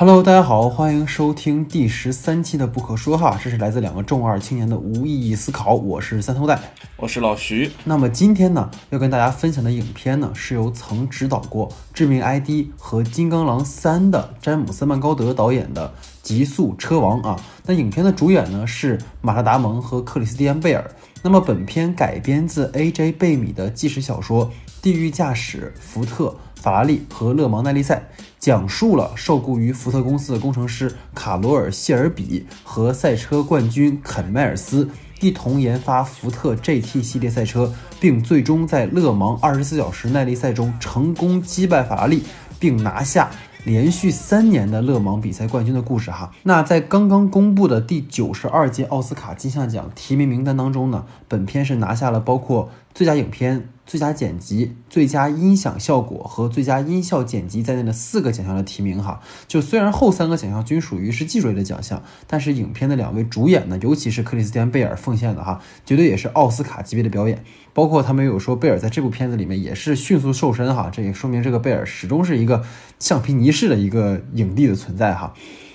[0.00, 6.56] Hello，大家好，欢迎收听第十三期的不可说哈，这是来自两个重二青年的无意义思考，我是三头带，
[6.96, 7.68] 我是老徐。
[7.82, 12.48] 那么今天呢，要跟大家分享的影片呢，是由曾指导过《致命 ID》
[12.78, 15.88] 和《金刚狼三》的詹姆斯曼高德导演的
[16.22, 17.34] 《极速车王》啊。
[17.66, 20.88] 那影片的主演呢是马特达蒙和克里斯蒂安贝尔。
[21.24, 23.10] 那么本片改编自 A.J.
[23.10, 24.46] 贝米的纪实小说
[24.80, 26.36] 《地狱驾驶》，福特。
[26.60, 28.02] 法拉利和勒芒耐力赛
[28.38, 34.88] 讲述了受雇于福特公司的工程师卡罗尔·谢尔比和赛车冠军肯·迈尔斯
[35.20, 42.22] 一同研发福特 GT 系列赛车，并最终在勒芒二十四小时耐力赛中成功击败法拉利，
[42.60, 43.28] 并拿下
[43.64, 46.12] 连续三年的勒芒比赛冠军的故事。
[46.12, 53.68] 哈，那在刚刚公布的第九十二届奥斯卡金像奖提名名单当中呢，本片是拿下了包括最佳影片。
[53.88, 67.42] 最佳剪辑、最佳音响效果和最佳音效剪辑在内的四个奖项的提名，哈，就虽然后三个奖项均属于是技术类的奖项，但是影片的两位主演呢，尤其是克里斯蒂安贝尔奉献的哈，绝对也是奥斯卡级别的表演。
[67.72, 72.62] 包括他们有说贝尔在这部片子里面也是迅速瘦身哈，这也说明这个贝尔始终是一个
[72.98, 75.32] 橡皮泥式的一个影帝的存在哈。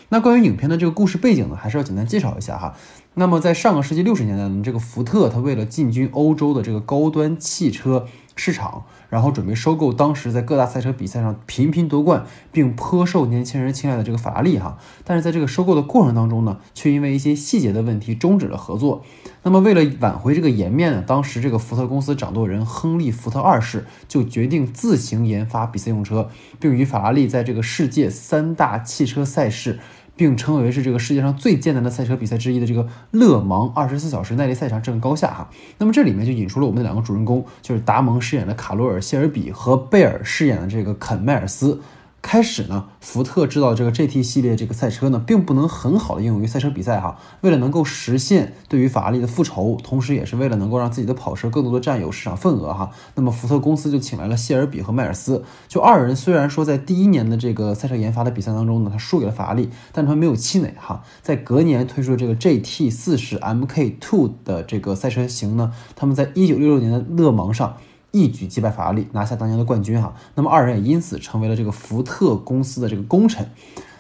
[0.10, 2.76] 那关于影片的这个故事背景呢，还是要简单介绍一下哈。
[3.16, 14.80] 那么在上个世纪六十年代呢，这个福特它为了进军欧洲的这个高端汽车市场，然后准备收购当时在各大赛车比赛上频频夺冠并颇受年轻人青睐的这个法拉利哈。
[15.04, 19.04] 但是在这个收购的过程当中呢，却因为一些细节的问题终止了合作。
[19.44, 29.80] 那么为了挽回这个颜面呢，当时这个福特公司掌舵人亨利·福特二世就决定自行研发比赛用车，并与法拉利在这个世界三大汽车赛事。
[30.16, 35.50] 并称为是这个世界上最艰难的赛车比赛之一的这个勒芒二十四小时耐力赛场正高下哈。
[35.78, 41.82] 那么这里面就引出了我们的两个主人公，就是达蒙饰演的卡罗尔·谢尔比和贝尔饰演的这个肯·迈尔斯。
[42.24, 47.20] 开始呢，福特制造这个 GT 系列这个赛车呢，并不能很好的应用于赛车比赛哈。
[47.42, 52.90] 为了能够实现对于法拉利的复仇，同时也是为了能够让自己的跑车更多的占有市场份额哈。
[53.16, 55.44] 那么福特公司就请来了谢尔比和迈尔斯。
[55.68, 61.04] 就二人虽然说在第一年的这个赛车研发的比赛当中呢，他输给了法拉利，但他们没有气馁哈。
[61.22, 67.76] 在隔年推出的这个 GT 四十 MK Two 的这个赛车型呢，他们在一九六六年的勒芒上。
[68.14, 70.14] 一举击败法拉利，拿下当年的冠军哈。
[70.36, 73.50] 那么二人也因此成为了这个福特公司的这个功臣。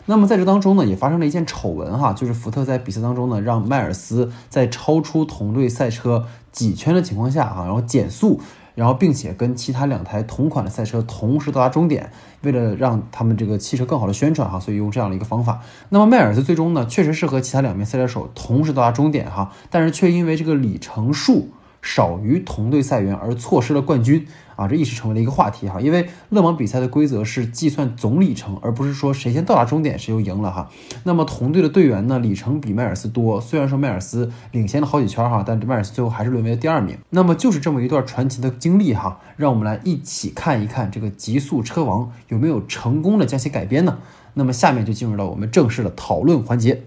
[0.05, 8.39] 那么在这当中呢，也发生了一件丑闻哈，就是福特在比赛当中呢，让迈尔斯在超出同队赛车几圈的情况下哈，然后减速，
[8.75, 12.11] 然后并且跟其他两台同款的赛车同时到达终点。
[12.43, 15.61] 为了让他们这个汽车更好的宣传哈，所以用这样的一个方法。
[15.89, 21.49] 那么迈尔斯最终呢，确实是和其他两名赛车手同时到达终点哈，但是却因为这个里程数。
[21.83, 25.81] 少于同队赛员而错失了冠军啊，这一时成为了一个话题哈。
[25.81, 30.69] 因为勒芒比赛的规则是计算总里程，而不是说谁先到达终点谁就赢了哈。
[31.03, 36.97] 那么同队的队员呢，里程比迈尔斯多，虽然说迈尔斯领先了好几圈哈，但迈尔斯最后还是沦为了第二名。
[37.09, 43.99] 那么就是这么一段传奇的经历哈，让我们来一起看一看这个极速车王有没有成功的将其改编呢？
[44.35, 46.83] 那么下面就进入到我们正式的讨论环节。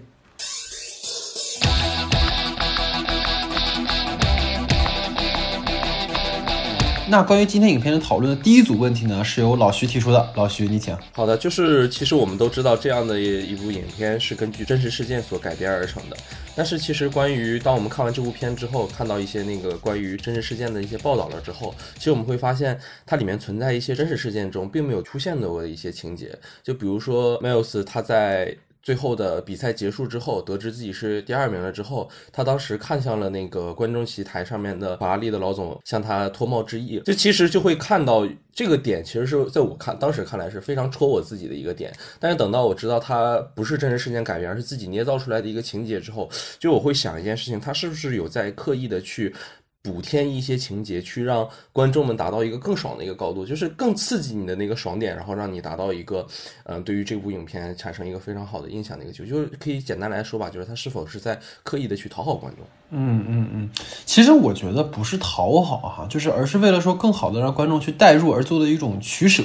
[7.09, 10.29] 那关于今天影片的讨论的第一组问题呢，是由老徐提出的。
[10.35, 10.93] 老徐，你请。
[11.13, 16.17] 好的，就是其实我们都知道，这样的一部影片是根据真实事件所改编而成的。
[16.53, 26.37] 但是其实关于当我们看完这部片之后，看到一些那个关于真实事件的一些报道了之后，其实我们会发现它里面存在一些真实事件中并没有出现的一些情节。
[26.61, 28.53] 就比如说 Miles 他在。
[28.81, 37.01] 最后的比赛结束之后，得知自己是第二名了之后，他当时看向了那个观众席台上面的法拉利的老总，向他脱帽致意。
[37.05, 41.93] 这其实就会看到这个点，其实是在我看当时看来是非常戳我自己的一个点。
[42.19, 49.33] 但是等到我知道他不是真实事件改编，而是自己捏造出来的一个情节之后，就我会想一件事情，他是不是有在刻意的去。
[49.87, 56.27] 补添一些情节，去让观众们达到一个更爽的一个高度，就是更刺激你的那个爽点，然后让你达到一个，
[56.65, 62.65] 嗯，对于这部影片产生一个非常好的印象的一个就就是可以简单来说吧，就是他是否是在刻意的去讨好观众。
[62.89, 63.69] 嗯嗯嗯，
[64.05, 69.43] 其实我觉得不是讨好哈，就是而是为了说更好的让观众去代入而做的一种取舍。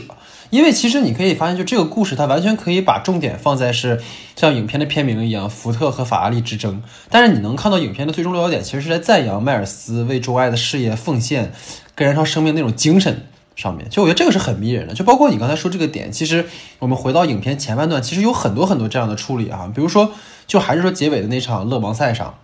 [0.51, 4.01] 因为其实你可以发现，就这个故事，它完全可以把重点放在是
[4.37, 6.83] 像影片的片名一样，福特和法拉利之争。
[7.09, 11.53] 但是你能看到影片的最终落脚点，其实是在赞扬迈尔斯为钟爱的事业奉献
[11.97, 13.89] 跟燃烧生命那种精神上面。
[13.89, 14.95] 就我觉得这个是很迷人的。
[14.95, 16.47] 就包括你刚才说这个点，其实
[16.79, 20.13] 我们回到影片前半段，其实有很多很多这样的处理啊，比如说，
[20.47, 22.35] 就还是说结尾的那场勒芒赛上。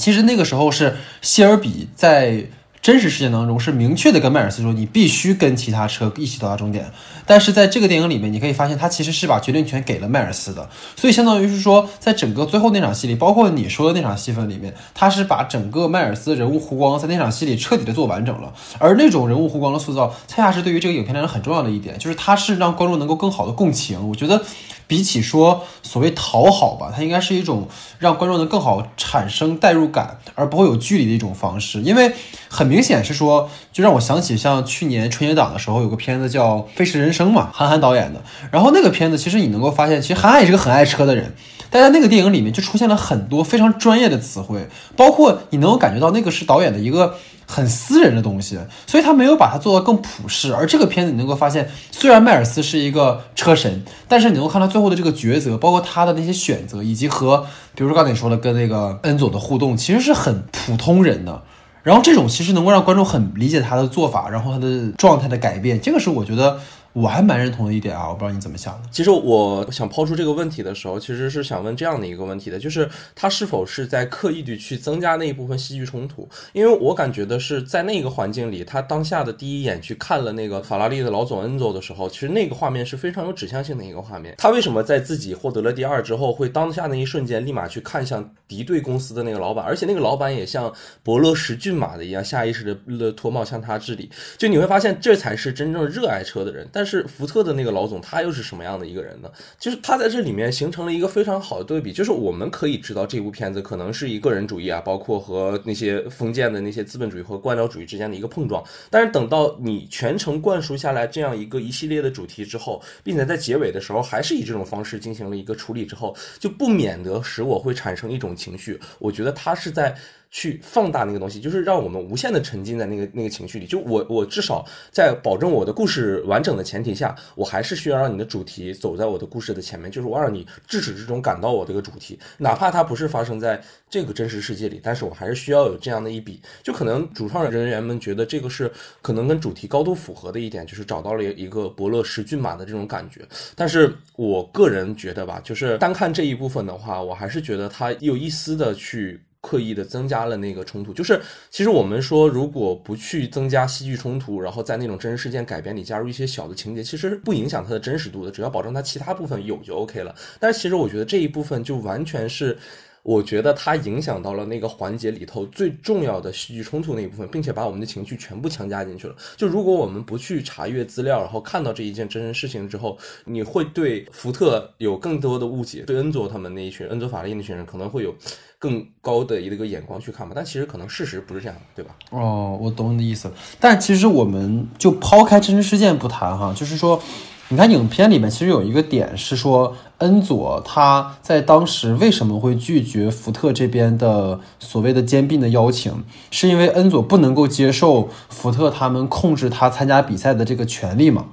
[0.00, 2.46] 其实那个时候是谢尔比在
[2.82, 6.90] 真实事件当中是明确的跟迈尔斯说，你必须跟其他车一起到达终点。
[7.26, 10.66] 但是在这个电影里面，你可以发现他其实是把决定权给了迈尔斯的，
[10.96, 18.52] 所以相当于是说，在整个最后那场戏里，包括你说的那场戏份里面，他是把整个迈尔斯人物弧光在那场戏里彻底的做完整了。
[18.78, 24.08] 而那种人物弧光的塑造，恰恰是对于这个影片来说很重要的一点，就是它是让观众能够更好的共情。
[24.08, 24.42] 我觉得。
[24.90, 27.68] 比起说所谓讨好吧，它应该是一种
[28.00, 31.80] 让观众能更好产生代入感，而不会有距离的一种方式。
[31.82, 32.12] 因为
[32.48, 38.20] 很明显是说，就让我想起像去年春节档的时候有个片子叫《飞驰人生》嘛，韩寒导演的。
[38.50, 41.32] 然后那个片子其实你能够发现，其实韩寒也是个很爱车的人，
[41.70, 47.14] 但在那个电影里面就出现了很多非常专业的词汇，包括你能够感觉到那个是导演的一个。
[47.50, 48.56] 很私人的东西，
[48.86, 50.54] 所以他没有把它做到更普世。
[50.54, 57.44] 而这个片子你能够发现，虽然迈尔斯是一个车神，但是你能够看到最后的这个抉择，包括他的那些选择，以及和
[57.74, 61.42] 比如说刚才你说的跟那个恩佐的互动，其实是很普通人的。
[61.82, 66.58] 然后这种其实能够让观众很理解他的做法，然后他的状态的改变，这个是我觉得。
[66.92, 68.88] 我还蛮认同的一点啊，我不知道你怎么想的。
[68.90, 76.28] 其实我想抛出这个问题的时候，其实是想问这样的一个问题的，就是他是否是在刻意的去增加那一部分戏剧冲突？
[76.52, 84.34] 因为我感觉的是，在那个环境里，他当下的第一眼去看了那个法拉利的老总恩佐的时候，其实那个画面是非常有指向性的一个画面。
[84.38, 90.72] 他为什么在自己获得了第二之后，会当下那一瞬间立马去看向敌对公司的那个老板，而且那个老板也像
[91.04, 94.10] 伯乐识骏马的一样，下意识的脱帽向他致礼。
[94.36, 96.68] 就你会发现，这才是真正热爱车的人。
[96.72, 99.30] 但但是福特的那个老总他又是什么样的一个人呢？
[99.58, 101.92] 就是他在这里面形成了一个非常好的对比。
[101.92, 108.64] 就是我们可以知道这部片子可能是以个人主义啊，包括和那些封建的那些资本主义和官僚主义之间的一个碰撞。
[108.88, 118.80] 但是等到你全程灌输下来这样一个一系列的主题之后，并且在结尾的时候还是以这种方式进行了一个处理之后，就不免得使我会产生一种情绪。
[118.98, 119.94] 我觉得他是在。
[120.30, 123.66] 去放大那个东西，就是让我们无限的沉浸在那个那个情绪里。
[123.66, 136.40] 就我我至少在保证我的故事完整的前提下，我还是需要让你的主题走在我的故事的前面，就是我让你至始至终感到我这个主题，哪怕它不是发生在这个真实世界里，但是我还是需要有这样的一笔。
[136.62, 138.70] 就可能主创人员们觉得这个是
[139.02, 143.20] 可能跟主题高度符合的一点，就是找到了一个伯乐识骏马的这种感觉。
[143.56, 149.20] 但是我个人觉得吧，就是单看这一部分的话，我还是觉得它有一丝的去。
[149.40, 160.14] 刻意的增加了那个冲突，就是其实我们说，如果不去增加戏剧冲突，然后在那种真实事件改编里加入一些小的情节，其实不影响它的真实度的，只要保证它其他部分有就 OK 了。
[160.38, 162.56] 但是其实我觉得这一部分就完全是，
[163.02, 169.16] 我觉得它影响到了那个环节里头最重要的戏剧冲突那一部分，并且把我们的情绪全部强加进去了。
[169.38, 178.14] 就如果我们不去查阅资料，然后看到这一件真实事情之后，你会对福特有更多的误解，对恩佐他们那一群恩佐法利那群人可能会有。
[178.60, 181.92] 更高的一个眼光去看吧，但其实可能事实不是这样的，对吧？
[182.10, 183.32] 哦，我懂你的意思。
[183.58, 187.00] 但其实我们就抛开真实事件不谈哈，就是说，
[187.48, 201.24] 你看影片里面其实有一个点是说，恩佐他在当时为什么会拒绝福特这边的所谓的兼并的邀请，是因为恩佐不能够接受福特他们控制他参加比赛的这个权利嘛？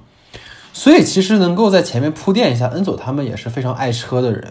[0.72, 4.48] 所以其实能够在前面铺垫一下，恩佐他们也是非常爱车的人。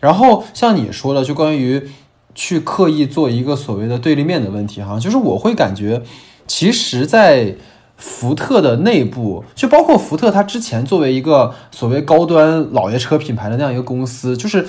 [0.00, 1.86] 然后像你说的，就关于。
[2.34, 6.02] 去刻意做一个所谓的对立面的问题，哈，就是我会感觉，
[6.46, 7.54] 其实，在
[7.96, 14.66] 福特的内部，就包括福特它之前作为一个所谓高端老爷车品牌的那样一个公司，就是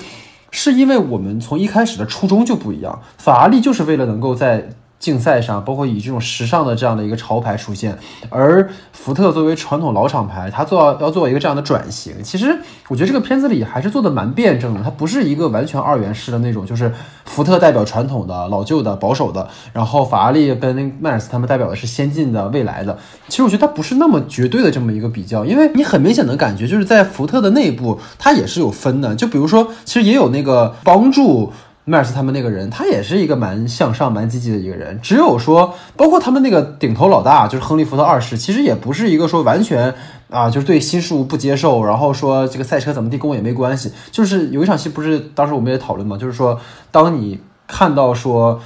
[0.52, 4.70] 是因为我们从一开始的初衷就不一样，法拉利就是为了能够在。
[4.98, 7.96] 竞赛上，包括以这种时尚的这样的一个潮牌出现，
[8.30, 12.24] 而福特作为传统老厂牌，它做要做一个这样的转型。
[12.24, 16.92] 其实我觉得这个片子里还是做的蛮辩证的，它不是一个完全二元式的那种，就是
[17.26, 22.98] 福特代表传统的、老旧的、保守的，然后法拉利跟迈尔斯他们代表的是先进的、未来的。
[23.28, 29.14] 其实我觉得它不是那么绝对的这么一个比较，因为你很明显的感觉就是在福特的内部，它也是有分的。
[29.14, 31.54] 就比如说，其实也有那个帮助。
[31.88, 35.00] 迈尔斯他们那个人，他也是一个蛮向上、蛮积极的一个人。
[35.04, 39.94] 只有说，包括他们那个顶头老大，就是亨利·福特二世，其实也不是一个说完全
[40.32, 43.92] 啊，就是对新事物不接受，然后说这个赛车怎么地跟我也没关系。
[44.10, 48.60] 就是有一场戏，不是当时我们也讨论嘛，就是说，当你看到说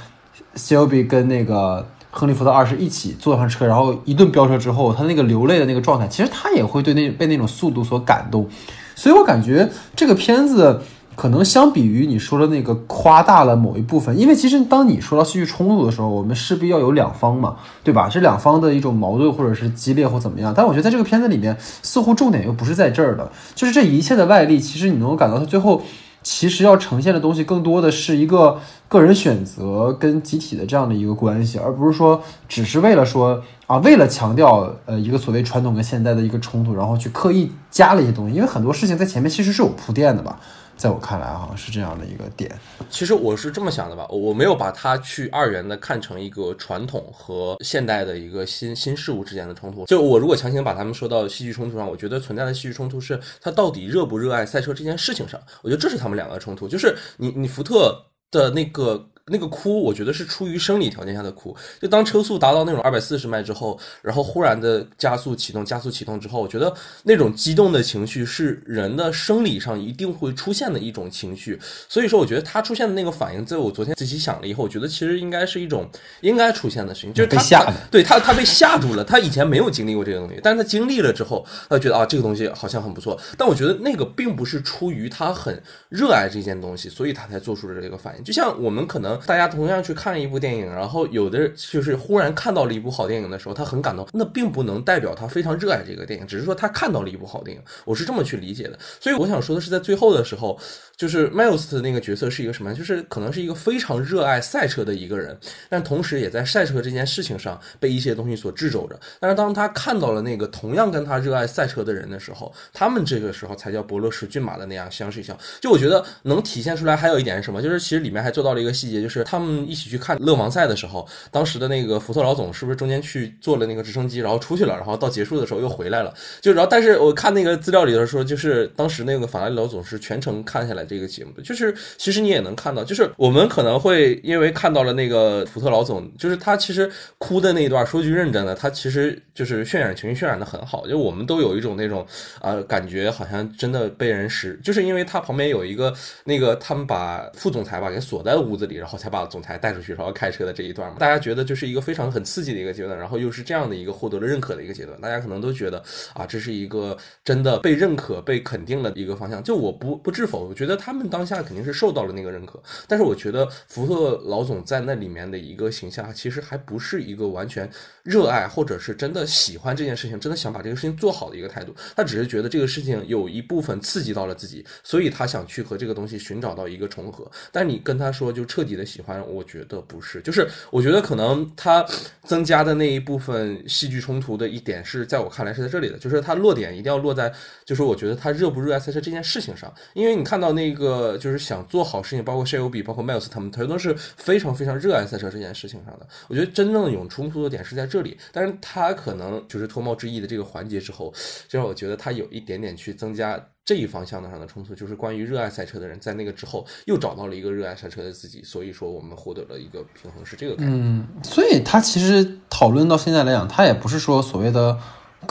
[0.54, 8.48] s h e l b y 跟那个亨利·福特二世一起坐上车，然后一顿飙车之后，他那个流泪的那个状态，其实他也会对那被那种速度所感动。
[8.94, 10.80] 所以我感觉这个片子。
[11.20, 18.08] 可能相比于你说的那个夸大了某一部分，因为其实当你说到戏剧冲突的时候，我们势必要有两方嘛，对吧？
[18.08, 20.54] 这两方的一种矛盾或者是激烈或怎么样。
[20.56, 25.82] 但我觉得在这个片子里面，似乎重点又不是在这儿的，就是这一切的外力，其实你能够感到它最后
[26.22, 28.58] 其实要呈现的东西更多的是一个
[28.88, 40.40] 个人选择跟集体的这样的一个关系，而不是说只是为了说啊，为了强调呃一个所谓传统跟现代的一个冲突，然后去刻意加了一些东西，因为很多事情在前面其实是有铺垫的吧。
[40.80, 42.50] 在我看来，哈是这样的一个点。
[42.88, 49.84] 其实我是这么想的吧，我没有把它去二元的看成一个传统和现代的一个新新事物之间的冲突。
[49.84, 55.38] 就我如果强行把他们说到戏剧冲突上，我觉得存在的戏剧冲突是他到底热不热爱赛车这件事情上。
[55.60, 59.06] 我觉得这是他们两个的冲突，就是你你福特的那个。
[59.30, 61.56] 那个哭，我觉得是出于生理条件下的哭。
[61.80, 71.58] 就当车速达到那种二百四十迈之后，然后忽然的加速启动，加速启动之后，我觉得那种激动的情绪是人的生理上一定会出现的一种情绪。
[71.88, 75.88] 所以说，我觉得他出现的那个反应，在我昨天仔细想了以后，我觉得其实应该是一种
[76.22, 83.16] 应该出现的事情，就是他对他他被吓住了，他以前没有经历过这个东西，但是他经历了之后，他觉得啊这个东西好像很不错。
[83.36, 88.24] 但我觉得那个并不是出于他很热爱这件东西，所以他才做出了这个反应。
[88.24, 89.19] 就像我们可能。
[89.26, 97.62] 大家同样去看一部电影，然后有的就是忽然看到了一部好电影的时候，他很感动，那并不能代表他非常热爱这个电影，只是说他看到了一部好电影。
[97.84, 98.78] 我是这么去理解的。
[99.00, 100.58] 所以我想说的是，在最后的时候，
[100.96, 102.74] 就是 Miles 的那个角色是一个什么？
[102.74, 105.36] 就是可能是一个非常热爱赛车的一个人，
[105.68, 108.98] 但同时也在赛车这件事情上被一些东西所掣肘着。
[109.18, 115.36] 但是当他看到了那个同样跟他热爱赛车的人的时候，他们这个时候才叫伯乐识骏马的那样相视一笑。
[115.60, 117.60] 就我觉得能体现出来，还有一点是什么？
[117.60, 119.20] 就是其实里面还做到了一个细节，就是。
[119.30, 126.12] 他们一起去看勒芒赛的时候，当时的那个福特老总是不是中间去坐了那个直升机，然后出去了，然后到结束的时候又回来了？
[126.40, 131.42] 就然后，但是我看那个资料里头说，就是当时那个法拉利老总是全程看下来这个节目的。
[131.42, 140.86] 就是其实你也能看到，就是我们可能会因为看到了那个福特老总，就是他其实哭的那一段，说句认真的，他其实就是渲染情绪渲染的很好。
[140.86, 142.04] 就我们都有一种那种
[142.40, 149.10] 啊感觉，好像真的被人使，就是因为他旁边有一个那个他们把副总裁吧给锁在屋子里，然后才。
[149.10, 155.82] 把总裁带出去，然后开车的这一段嘛，大家觉得就是一个非常很刺激的一个阶段，然后又是这样的一个获得了认可的一个阶段，大家可能都觉得
[156.14, 159.42] 啊，这是一个真的被认可、被肯定的一个方向。
[159.42, 167.68] 就我不不置否，我觉得他们当下肯定是受到了那个认可，但是我觉得福特老总在那里面的一个形象，其实还不是一个完全
[168.04, 171.74] 热爱或者是真的喜欢这件事情，真的想把这个事情做好的一个态度。
[171.96, 177.28] 他只是觉得这个事情有一部分刺激到了自己，所以他想去和这个东西寻找到一个重合。
[177.50, 179.00] 但你跟他说就彻底的喜。
[179.00, 181.82] 欢，我觉得不是，就是我觉得可能他
[182.22, 187.32] 增加的那一部分戏剧冲突的一点是在我看来是在这里的，就是他落点一定要落在，
[187.64, 196.06] 就是我觉得他热不热爱赛车这件事情上，因为你看到那个就是想做好事情，包括谢尤比，包括迈尔斯他们，他都是非常非常热爱赛车这件事情上的。
[196.28, 201.12] 我觉得真正的有冲突的点是在这里，但是他可能就是脱帽之意的这个环节之后，
[201.48, 203.40] 就让我觉得他有一点点去增加。
[203.62, 210.72] 这一方向的上的冲突，就是关于热爱赛车的人在那个之后又找到了一个热爱赛车的自己，所以说我们获得了一个平衡，是这个感觉。
[210.74, 214.76] 嗯，所以他其实讨论到现在来讲，他也不是说所谓的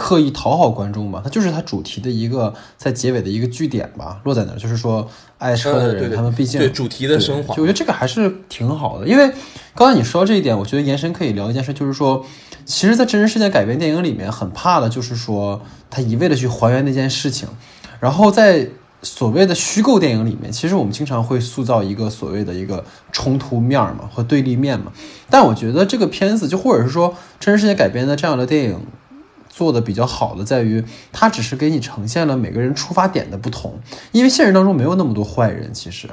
[0.01, 5.05] 刻意讨好观众吧，它就是它主题的一个在结尾的一个据点吧，落在那儿，就是说
[5.37, 9.05] 爱车的人，他们毕竟对主题的升华，就我觉得这个还是挺好的。
[9.05, 9.29] 因为
[9.75, 12.25] 刚才你说到这一点，我觉得延伸可以聊一件事，就是说，
[12.65, 17.49] 其实，在真实事件改编电影里面，很怕的就是说他一味的去还原那件事情。
[17.99, 18.69] 然后在
[19.01, 24.93] 所谓的虚构电影里面，其实我们经常会塑造一个所谓的一个冲突面嘛，和对立面嘛。
[25.29, 28.79] 但我觉得这个片子，就或者是说真实世界改编的这样的电影，
[29.59, 33.77] 做的比较好的在于，它只是给你呈现了每个人出发点的不同，
[34.13, 36.07] 因为现实当中没有那么多坏人，其实。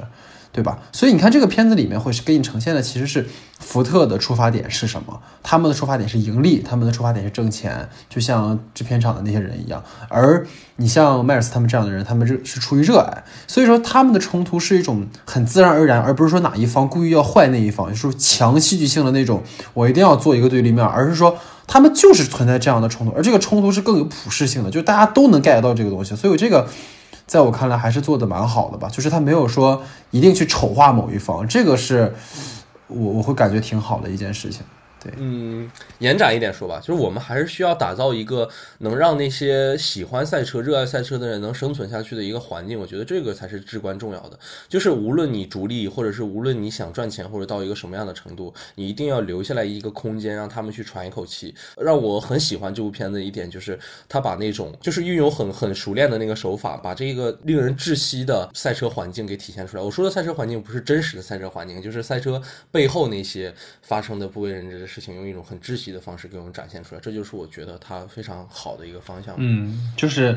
[0.57, 0.79] 对吧？
[0.91, 3.23] 所以你看这个片子里面会给你呈现的，其实是
[3.59, 5.21] 福特的出发点是什么？
[5.43, 9.83] 他们的出发点是盈利，他们的出发点是挣钱，就像制片厂的那些人一样。
[10.09, 10.47] 而
[10.77, 19.43] 你像迈尔斯他们这样的人，他们热是出于热爱，所以说他们的冲突是一种很自然而然，而不是说哪一方故意要坏那一方，就是强戏剧性的那种，
[19.75, 21.37] 我一定要做一个对立面，而是说
[21.67, 26.67] 他们就是存在这样的冲突，而这个冲突是更有普适性的，就大家都能 get 到这个东西，所以这个。
[27.27, 32.15] 在我看来，还是做的蛮好的吧，就是他没有说一定去丑化某一方，这个是
[32.87, 34.61] 我我会感觉挺好的一件事情。
[34.99, 38.49] 对嗯，延展一点说吧，就是我们还是需要打造一个
[38.79, 42.79] 能让那些喜欢赛车、热爱赛车的人能生存下去的一个环境。
[42.79, 44.39] 我觉得这个才是至关重要的。
[44.67, 51.53] 就是无论你逐利，或者是无论你想赚钱，或者到一个什么样的程度，你一定要留下来一个空间，让他们去喘一口气。
[51.77, 59.83] 让我很喜欢这部片子一点就是，他把那种就是运用很很熟练的那个手法，把这个令人窒息的赛车环境给体现出来。
[59.83, 64.96] 我说的赛车环境不是真实的赛车环境，就是赛车背后那些发生的不为人知的事。
[64.97, 69.35] 事情用一种很窒息的方式给我们展现出来，这就是我觉得它非常好的一个方向。
[69.37, 70.35] 嗯，就是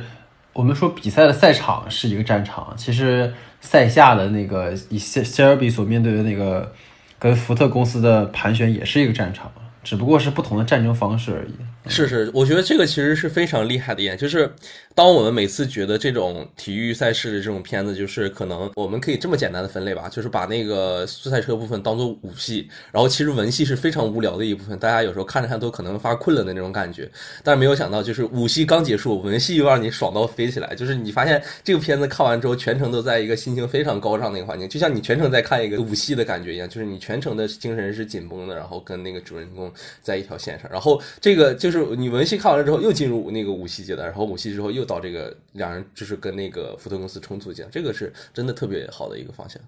[0.52, 6.70] 我们说比赛的赛场是一个战场，其实赛下的那个以谢谢尔比所面对的那个
[7.18, 9.50] 跟福特公司的盘旋也是一个战场，
[9.82, 11.54] 只不过是不同的战争方式而已。
[11.90, 14.48] 是是，我觉得这个其实是非常厉害的一点，就是
[14.94, 27.10] 当我们每次觉得这种体育赛事的这种片子，就是可能我们可以这么简单的分类吧，就是把那个赛车部分当做武戏，然后其实文戏是非常无聊的一部分，大家有时候看着看都可能发困了的那种感觉。
[27.42, 41.79] 但是没有想到，就是武戏刚结束，文戏又让你爽到飞起来，就是你发现这个片子看完之后，全程都在一个心情非常高涨的一个环境，就像你全程在看一个武戏的感觉一样，就是你全程的精神是紧绷的，然后跟那个主人公在一条线上，然后这个就是。
[41.96, 49.60] 你文戏看完了之后，又进入那个武戏阶段，然后武戏之后又到这个两人就是跟那个福特公司重组阶段，这个是真的特别好的一个方向。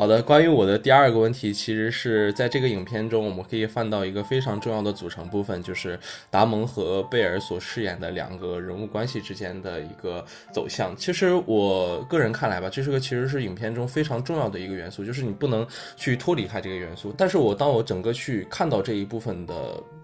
[0.00, 10.96] 好的，关于我的第二个问题，其实是在这个影片中，我们可以看到一个非常重要的组成部分，就是达蒙和贝尔所饰演的两个人物关系之间的一个走向。
[10.96, 15.66] 其实我个人看来吧，这是个其实是影片中非常重要的一个元素，就是你不能
[15.98, 17.12] 去脱离开这个元素。
[17.14, 19.54] 但是我当我整个去看到这一部分的。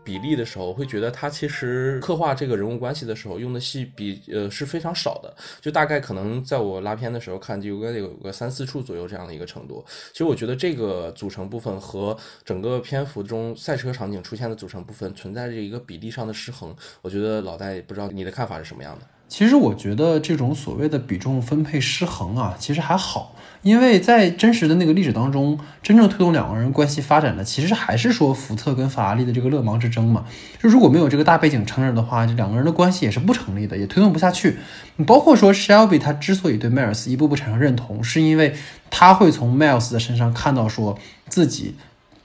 [0.06, 9.84] 比例的时候，会觉得他其实刻画这个人物关系的时候用的戏比呃是非常少的，就大概可能在我拉片的时候看就有个有个三四处左右这样的一个程度。
[10.12, 16.72] 其实我觉得这个组成部分和整个篇幅中赛车场景出现的组成部分存在着一个比例上的失衡。
[17.02, 19.06] 我觉得老戴不知道你的看法是什么样的？
[19.28, 23.34] 其实我觉得这种所谓的比重分配失衡啊，其实还好。
[23.66, 30.24] 因为在真实的那个历史当中，真正推动两个人关系发展的，其实还是说福特跟法拉利的这个勒芒之争嘛。
[30.62, 34.58] 就如果没有这个大背景撑着的话，这两个人的关系也是不成立的，也推动不下去。
[35.04, 38.54] 包括说 Shelby 他之所以对迈尔斯一步步产生认同，是因为
[38.88, 40.96] 他会从迈尔斯的身上看到说
[41.28, 41.74] 自己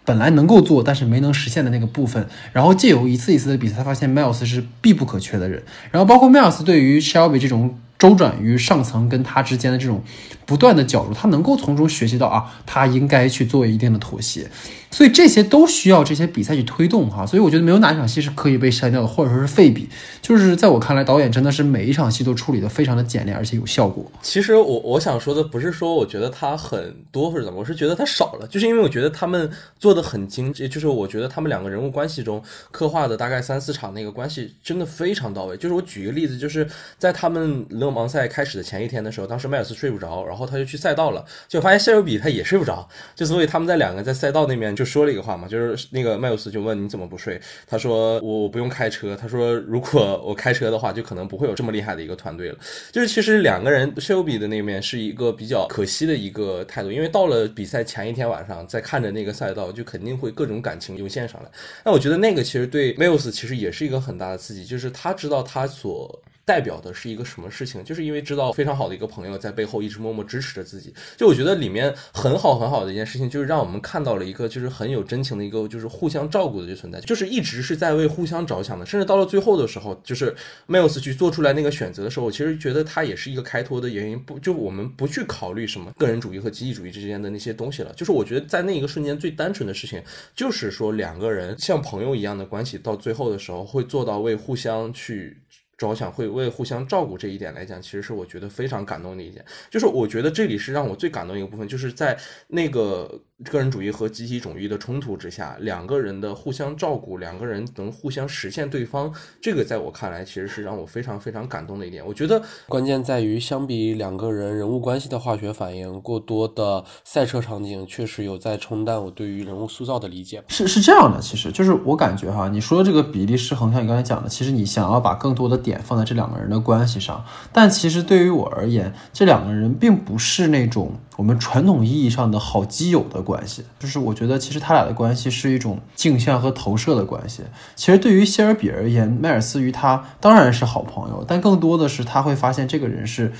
[0.06, 5.64] 本来能够做但是没能实现的那个部分，然后借由一次一次的比赛，他发现迈尔斯是必不可缺的人。
[5.90, 7.80] 然后包括迈尔斯对于 Shelby 这种。
[8.02, 10.02] 周转于上层跟他之间的这种
[10.48, 14.50] 不断的角逐，他能够从中学习到啊，他应该去做一定的妥协。
[14.92, 19.88] 所以这些都需要这些比赛去推动哈，所以我觉得没有哪一场戏是可以被删掉的，或者说是废笔。
[20.22, 24.06] 就是在我看来，导演真的是每一场戏都处理的非常的简练，而且有效果。
[24.22, 29.50] 其实我我想说的不是说我觉得它很多或者怎么，我是觉得它少了，就是因为我觉得他们
[29.80, 35.56] 做的很精致，就是我觉得他们两个人物关系中刻画的大概三四场那个关系真的非常到位。
[35.56, 44.76] 就是我举一个例子，就是在他们勒芒赛开始的前一天的时候，当时迈尔斯睡不着，然后他就去赛道了，就发现谢尔比他也睡不着，就所以他们在两个在赛道那边。
[44.82, 47.40] 就说了一个话嘛，就是那个麦尔斯就问你怎么不睡？
[47.68, 49.16] 他说我我不用开车。
[49.16, 52.58] 他说如果我开车的话，就可能不会有这么厉害的一个团队了。
[52.92, 61.52] 就是其实两个人，b 比的那面是一个比较可惜的一个态度，因为到了比赛前一天晚上，在看着那个赛道，就肯定会各种感情涌现上来。
[61.86, 66.20] 那我觉得那个其实对麦尔斯其实也是一个很大的刺激，就是他知道他所。
[66.44, 67.84] 代表的是一个什么事情？
[67.84, 70.94] 就是因为知道非常好的一个朋友在背后一直默默支持着自己。
[71.16, 78.86] 就我觉得里面很好很好的一件事情，就是让我们看到了一个就是很有真情的一个就是互相照顾的这存在，就是一直是在为互相着想的。
[78.86, 80.36] 甚至到了最后的时候，就是
[80.68, 84.20] Miles 去做出来那个选择的时候，我其实觉得他也是一个开脱的原因。
[84.20, 87.94] 不，就我们不去考虑什么个人主义和集体主义之间的那些东西了。
[87.94, 90.02] 就是我觉得在那一个瞬间最单纯的事情，
[90.36, 95.38] 就是说两个人像朋友一样的关系，到最后的时候会做到为互相去。
[95.82, 99.44] 着想会为互相照顾这一点来讲，其实是我觉得非常感动的一点。
[99.72, 102.16] 就是我觉得这里是让我最感动一个部分，就是在
[102.48, 103.20] 那个。
[103.44, 112.06] 个人主义和集体主义的冲突之下，两个人的互相照顾，两个人能互相实现对方，这个在我看来其实是让我非常非常感动的一点。
[112.06, 120.44] 我觉得关键在于，相比两个人人物关系的化学反应，过多的赛车场景确实有在冲淡我对于人物塑造的理解。
[120.48, 130.92] 是是这样的，其实就是我感觉哈，你说的这个比例失衡，像你刚才讲的，其实你想要把更多的点放在这两个人的关系上，但其实对于我而言，这两个人并不是那种。
[131.18, 137.44] 我们传统意义上的好基友的关关系，就是我觉得其实他俩的关系是一种镜像和投射的关系。
[137.76, 143.32] 其实对于谢尔比而言，迈尔斯与他当然是好朋友，但更多的是他会发现这个人是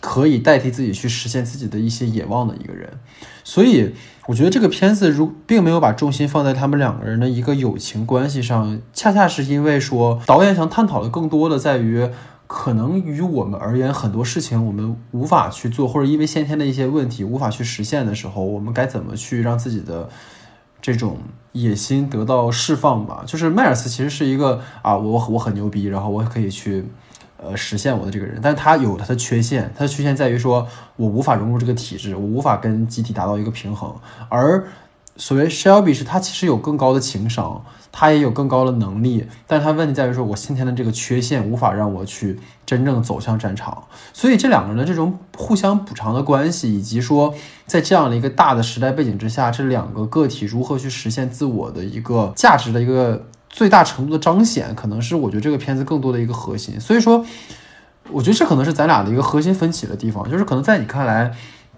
[0.00, 2.90] 可以代替自己去实现自己的一些野望的一个人。
[3.42, 3.94] 所以
[4.26, 12.06] 我觉得这个片子如并没有把重心放在他们两个人的一个友情关系上，恰恰是因为说导演想探讨的更多的在于。
[12.48, 20.08] 可能于我们而言，很多事情我们无法去做，或者因为先天的一些问题无法去实现的时候，我们该怎么去让自己的
[20.80, 21.18] 这种
[21.52, 23.22] 野心得到释放吧？
[23.26, 26.84] 就是迈尔斯其实是一个啊，我我很牛逼，然后我可以去
[27.36, 33.94] 呃实现我的这个人，但他有他的缺陷，他的缺陷在于说我无法融入这个体制，我无法跟集体达到一个平衡，
[34.30, 34.66] 而。
[35.18, 43.82] 所谓 Shelby 是他其实有更高的情商，他也有更高的能力，但是他问题在于说，我先天的这个缺陷无法让我去真正走向战场。
[44.12, 47.34] 所以这两个人的这种互相补偿的关系，以及说
[47.66, 56.78] 在这样的一个大的时代背景之下，这两个个体如何去实现自我的一个价值的一个最大程度的彰显，可能是我觉得这个片子更多的一个核心。
[56.78, 57.26] 所以说，
[58.12, 61.32] 我觉得这可能是咱俩的一个核心分歧的地方，就是可能在你看来，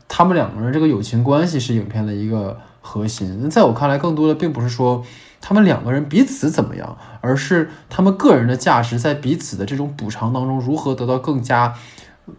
[0.06, 2.58] 他们两个人这个友情关系是影片的一个。
[2.80, 5.04] 核心，那在我看来，更多的并不是说
[5.40, 11.74] 他们两个人彼此怎么样，而是他们个人的价值在彼此的这种补偿当中如何得到更加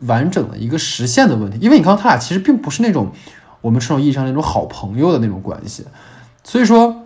[0.02, 1.58] 完整的一个实现的问题。
[1.62, 3.12] 因为你看，他俩其实并不是那种
[3.62, 5.86] 我们传统意义上那种好朋友的那种关系，
[6.44, 7.04] 所以说，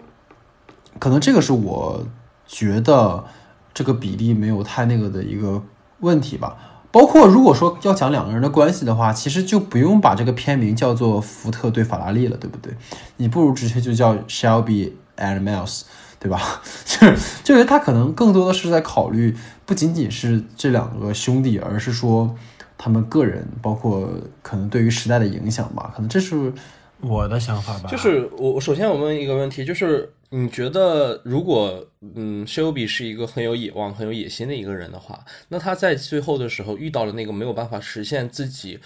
[0.99, 2.05] 可能这个是我
[2.47, 3.25] 觉得
[3.73, 5.61] 这个比例没有太那个的一个
[5.99, 6.55] 问题吧。
[6.95, 12.73] 包括如果说要讲两个人的关系的话，其实就不用把这个片名叫做福特对法拉利了，对不对？
[13.17, 15.81] 你不如直接就叫 Shelby and Miles，
[16.17, 16.61] 对吧？
[16.87, 22.33] 就是就是他可能更多的是在考虑不仅仅是这两个兄弟，而是说
[22.77, 24.09] 他们个人，包括
[24.41, 25.91] 可能对于时代的影响吧。
[25.93, 26.53] 可能这是
[27.01, 27.89] 我的想法吧。
[27.89, 30.11] 就是我首先我问一个问题，就是。
[30.31, 38.77] 你觉得，如果嗯丘比是一个很有野望、很有野心的一个人的话，那他在最后的时候遇到了那个没有办法实现自己，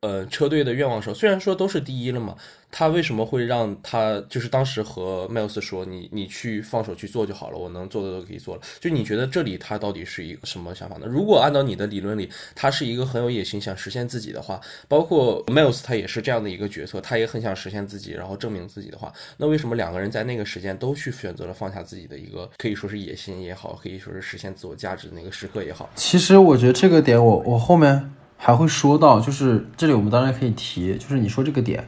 [0.00, 2.36] 呃，车队的愿望的时候，虽然说都是第一了嘛。
[2.70, 8.60] 他为什么会让他就是当时和 Miles 说你你去放手去做就好了，我能做的都可以做了。
[8.78, 11.06] 就你觉得这里他到底是一个什么想法呢？
[11.08, 25.88] 如果按照你的理论里，他是一个很有野心想实现自己的话，包括 Miles 他也是这样的一个角色，他也很想实现自己，然后证明自己的话，那为什么两个人在那个时间都去选择了放下自己的一个可以说是野心也好，可以说是实现自我价值的那个时刻也好？
[25.94, 31.86] 其实我觉得这个点我我后面还会说到，就是这里我们当然可以提，就是你说这个点。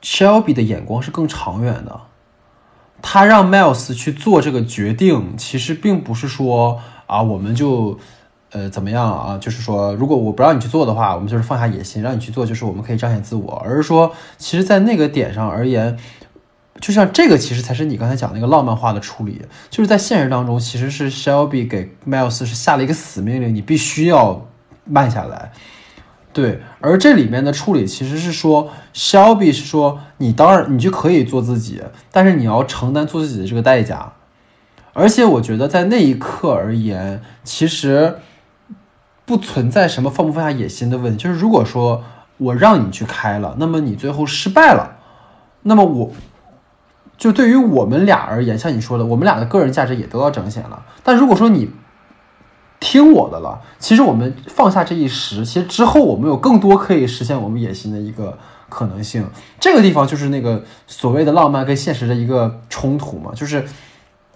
[0.00, 2.00] Shelby 的眼光是更长远的，
[3.02, 7.98] 他让 Miles 去做这个决定，其实并不是说啊，我们就
[8.52, 15.98] 呃怎么样啊，就是说，如果我不让你去做的话，我们就是放下野心，让你去做，就是我们可以彰显自我，而是说，其实，在那个点上而言，
[16.80, 24.46] 就像这个，其实才是你刚才讲那个浪漫化的处理，就是在现实当中，其实是 Shelby 给 Miles 是下了一个死命令，你必须要
[24.84, 25.52] 慢下来。
[26.32, 34.12] 对，而这里面的处理其实是说，Shelby 是说你当然你就可以做自己，但是你要承担做自己的这个代价。
[34.92, 38.18] 而且我觉得在那一刻而言，其实
[39.24, 41.22] 不存在什么放不放下野心的问题。
[41.22, 42.04] 就是如果说
[42.38, 44.98] 我让你去开了，那么你最后失败了，
[45.62, 46.12] 那么我
[47.18, 50.84] 就对于我们俩而言，像你说的，我们俩的个人价值也得到彰显了。
[51.02, 51.70] 但如果说你
[52.80, 53.60] 听我的了。
[53.78, 58.36] 其实我们放下这一时，其实之后我们有更多可以实现我们野心的一个
[58.68, 59.24] 可能性。
[59.60, 63.32] 这个地方就是那个所谓的浪漫跟现实的一个冲突嘛。
[63.34, 63.64] 就是，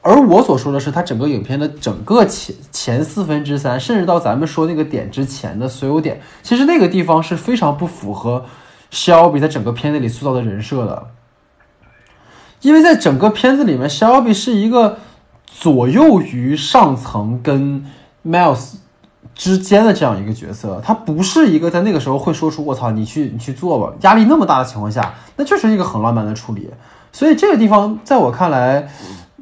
[0.03, 8.45] 而我所说的是，它整个影片的整个前前四分之三，甚至到咱们说那个点之前的所有点，其实那个地方是非常不符合
[8.93, 11.09] Shelby 在整个片子里塑造的人设的。
[12.61, 14.99] 因为在整个片子里面，Shelby 是一个
[15.47, 17.85] 左右于上层跟
[18.25, 18.75] Miles
[19.35, 26.71] 之间的这样一个角色，他不是一个在那个时候会说出“我操，你去你去做吧”，压力那么大的情况下，那确实一个很浪漫的处理。
[27.13, 28.89] 所以这个地方在我看来，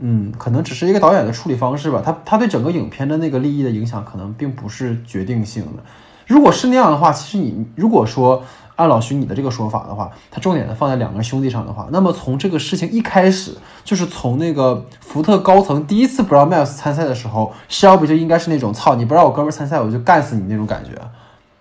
[0.00, 2.02] 嗯，可能只是一个导演的处理方式吧。
[2.04, 5.82] 他他对整个影片的那个利益的影响，可能并不是决定性的。
[6.26, 8.42] 如果是那样的话，其实你如果说。
[8.76, 20.90] 按老徐你的这个说法的话，他重点的放在两个兄弟上的话，那么从这个事情一开始，就是从那个福特高层第一次不让 Miles 参赛的时候，Shelby 就应该是那种操你不让我哥们参赛，我就干死你那种感觉。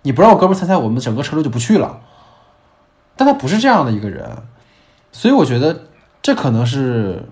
[0.04, 2.00] 你不让我哥们参赛，我们整个车队就不去了。
[3.16, 4.30] 但他不是这样的一个人，
[5.12, 5.88] 所以我觉得
[6.22, 7.30] 这可能是。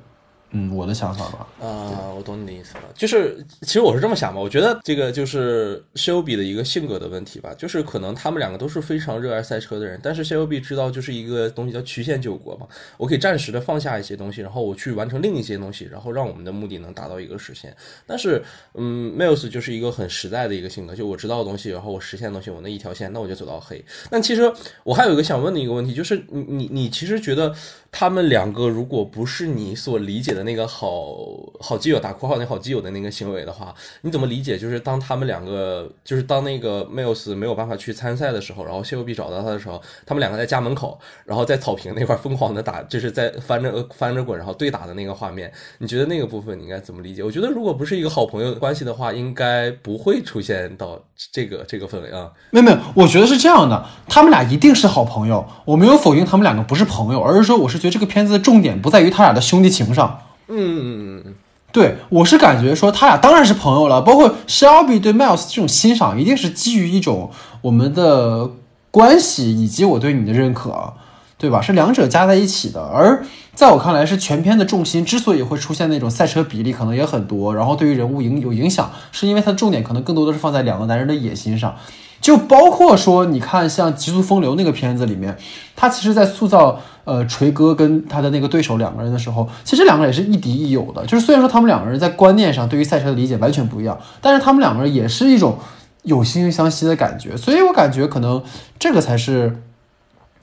[0.51, 1.47] 嗯，我的想法吧。
[1.61, 2.83] 啊，我懂你的意思了。
[2.95, 4.39] 就是，其实我是这么想吧。
[4.39, 7.53] 我觉得这个就是谢欧比的一个性格的问题吧。
[7.55, 12.65] 就是可能他们两个都是非常热爱赛车的人，但是谢欧比知道就是一个东西叫曲线救国嘛。
[12.97, 17.75] 我可以暂时的放下一些东西，然后我去完成另一些东西，然后让我们的目的能达到一个实现。
[18.07, 23.83] 但是，嗯，Miles 就是一个很实在的一个性格，就我知道的东西，然后我实现的东西，我那一条线，那我就走到黑。
[24.09, 24.51] 但其实
[24.83, 27.53] 我还有一个想问的一个问题，就是你你你其实觉得？
[27.91, 31.17] 他们两个如果不是你所理解的那个好
[31.59, 34.57] 好基友打括号那好基友的那个行为的话，你怎么理解？
[34.57, 47.23] 就是当他们两个，就是当那个 Miles 没有办法去参赛的时候，然后谢欧比找到他的时候，他们两个在家门口，然后在草坪那块疯狂的打，就是在翻着翻着滚，然后对打的那个画面，你觉得那个部分你应该怎么理解？
[47.23, 52.29] 我觉得如果不是一个好朋友关系的话，应该不会出现到这个这个氛围啊。
[52.51, 60.21] 没有没有，我觉得是这样的，他们俩一定是好朋友，我没有否定他们两个不是朋友，而是说我是觉得这个片子的重点不在于他俩的兄弟情上。
[60.47, 60.81] 嗯嗯
[61.17, 61.35] 嗯嗯，
[61.71, 67.29] 对我是感觉说他俩当然是朋友了，包括 Shelby 对 Miles 这种欣赏，一定是基于一种
[67.61, 68.49] 我们的
[68.89, 70.93] 关系以及我对你的认可，
[71.39, 71.59] 对吧？
[71.61, 72.79] 是两者加在一起的。
[72.83, 73.25] 而
[73.55, 81.75] 在我看来，是全片的重心之所以会出现那种赛车比例可能也很多，然后对于人物影有影响，是因为它的重点可能更多的是放在两个男人的野心上。
[82.21, 85.37] 就包括说，你看像《极速风流》那个片子里面，
[85.73, 91.05] 他其实在塑造呃锤哥跟他的那个对手两个人的时候，其实两个人也是亦敌亦友的。
[91.05, 95.57] 就是虽然说他们两个人在观念上对于赛车的理解完全不一样，但是他们两个人也是一种
[96.03, 97.37] 有惺惺相惜的感觉。
[97.37, 98.43] 所以我感觉可能
[98.77, 99.63] 这个才是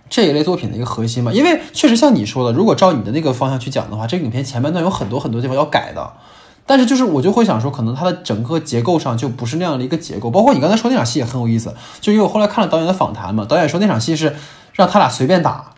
[0.08, 1.32] 这一类作品的一个核心嘛。
[1.32, 6.12] 因为确实像你说的，如果照你的那个方向去讲的话，这个影片前半段有很多很多地方要改的。
[6.68, 10.28] 但是就是我就会想说，可能它的整个结构上就不是那样的一个结构。
[10.28, 14.34] 包括你刚才说那场戏也很有意思，就因为我后来看了导演的访谈嘛，导演说那场戏是
[14.72, 15.72] 让他俩随便打，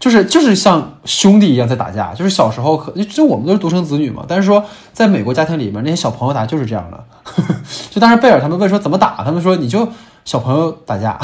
[0.00, 2.12] 就是就是像兄弟一样在打架。
[2.12, 7.04] 就是小时候可就我们都是独生子女嘛，但是说在美国家庭里面那些小朋友打就是这样的。
[7.88, 9.88] 就当时贝尔他们问说怎么打，他们说你就
[10.24, 11.16] 小朋友打架，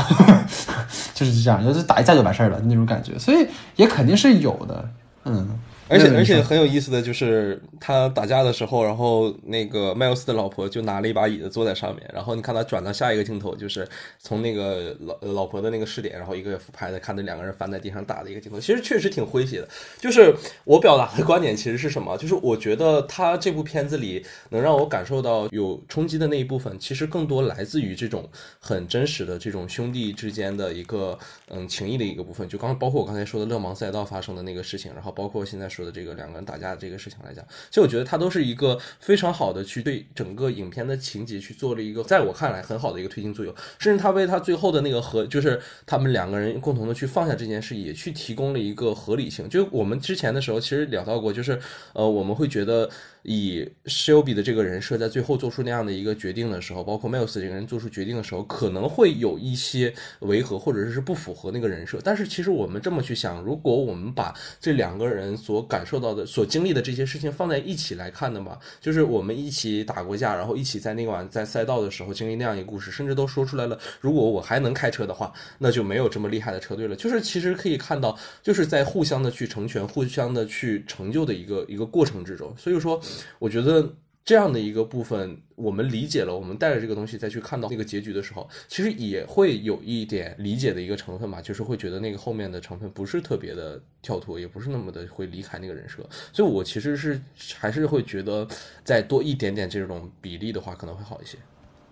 [1.18, 3.18] 就是这样，就是打一架就完事儿了那种感觉。
[3.18, 4.88] 所以也肯定是有的，
[5.24, 5.48] 嗯。
[5.88, 19.68] 而且而且很有意思的就是他打架的时候，然后那个麦尔斯的老婆就拿了一把椅子坐在上面，然后你看他转到下一个镜头，就是从那个老老婆的那个视点，然后一个俯拍的看那两个人翻在地上打的一个镜头，其实确实挺诙谐的。
[19.98, 22.14] 就是我表达的观点其实是什么？
[22.18, 28.28] 就是我觉得他这部片子里能让我感受到有冲击的那一部分，其实更多来自于这种
[28.60, 32.46] 很真实的这种兄弟之间的一个嗯情谊的一个部分。
[32.46, 35.66] 就刚包括我刚才说的勒芒赛道发生的那个事情，然后包括现在。
[35.78, 49.48] 说的这个两个人打架的这个事情来讲，其实我觉得他都是一个非常好的去对整个影片的情节去做了一个，在我看来很好的一个推进作用，甚至他为他最后的那个和就是他们两个人共同的去放下这件事，也去提供了一个合理性。
[49.48, 51.58] 就我们之前的时候其实聊到过，就是
[51.92, 52.90] 呃我们会觉得。
[53.22, 62.00] 以 Shelby 的这个人设在最后做出那样的一个决定的时候，包括 Miles 这个人做出决定的时候，可能会有一些违和，或者是不符合那个人设。
[62.02, 73.78] 但是其实我们这么去想，如果我们把这两个人所感受到的、所经历的这些事情放在一起来看的嘛，就是我们一起打过架，然后一起在那晚在赛道的时候经历那样一个故事，甚至都说出来了。
[74.00, 76.96] 如果我还能开车的话，那就没有这么厉害的车队了。
[76.96, 82.54] 就是其实可以看到，就是在互相的去成全、互相的去成就的一个一个过程之中。
[82.56, 83.00] 所以说。
[83.38, 83.94] 我觉得
[84.24, 97.20] 这样的一个部分，我们理解了，我们带着这个东西再去看到那个结局的时候，其实也会有一点理解的一个成分吧，就是会觉得那个后面的成分不是特别的跳脱，也不是那么的会离开那个人设，所以我其实是
[97.56, 98.46] 还是会觉得
[98.84, 101.38] 再多一点点这种比例的话，可能会好一些。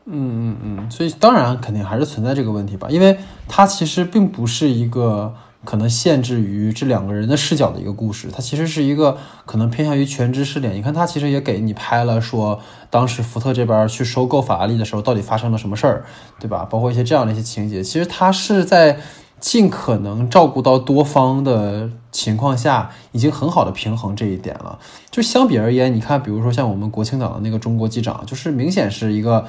[0.04, 3.16] 嗯嗯嗯，所以当然肯定还是存在这个问题吧，因为
[3.48, 5.34] 它其实并不是一个。
[5.64, 10.74] 可能限制于这两个人的视角的一个故事，它其实是一个可能偏向于全知识点。
[10.74, 16.04] 你看，它其实也给你拍了说，当时福特这边去收购法拉利的时候，到底发生了什么事儿，
[16.38, 16.66] 对吧？
[16.70, 18.98] 包括一些这样的一些情节，其实它是在
[19.40, 24.78] 尽可能照顾到多方的情况下，已经很好的平衡这一点了。
[25.10, 29.46] 就相比而言，你看，比如说像我们国庆档的那个中国机长，就是明显是一个。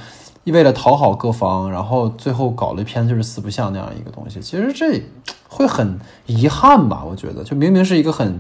[0.52, 5.02] 为了讨好各方，然后最后搞了一篇就是四不像那样一个东西，其实这
[5.50, 7.04] 会很遗憾吧？
[7.04, 8.40] 我觉得，就明明是一个很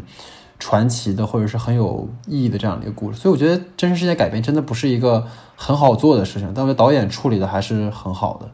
[0.59, 8.49] 传奇的或者是很有意义的这样的一个故事，所以我觉得真实世界改编真的不是一个很好做的事情，但是导演处理的还是很好的，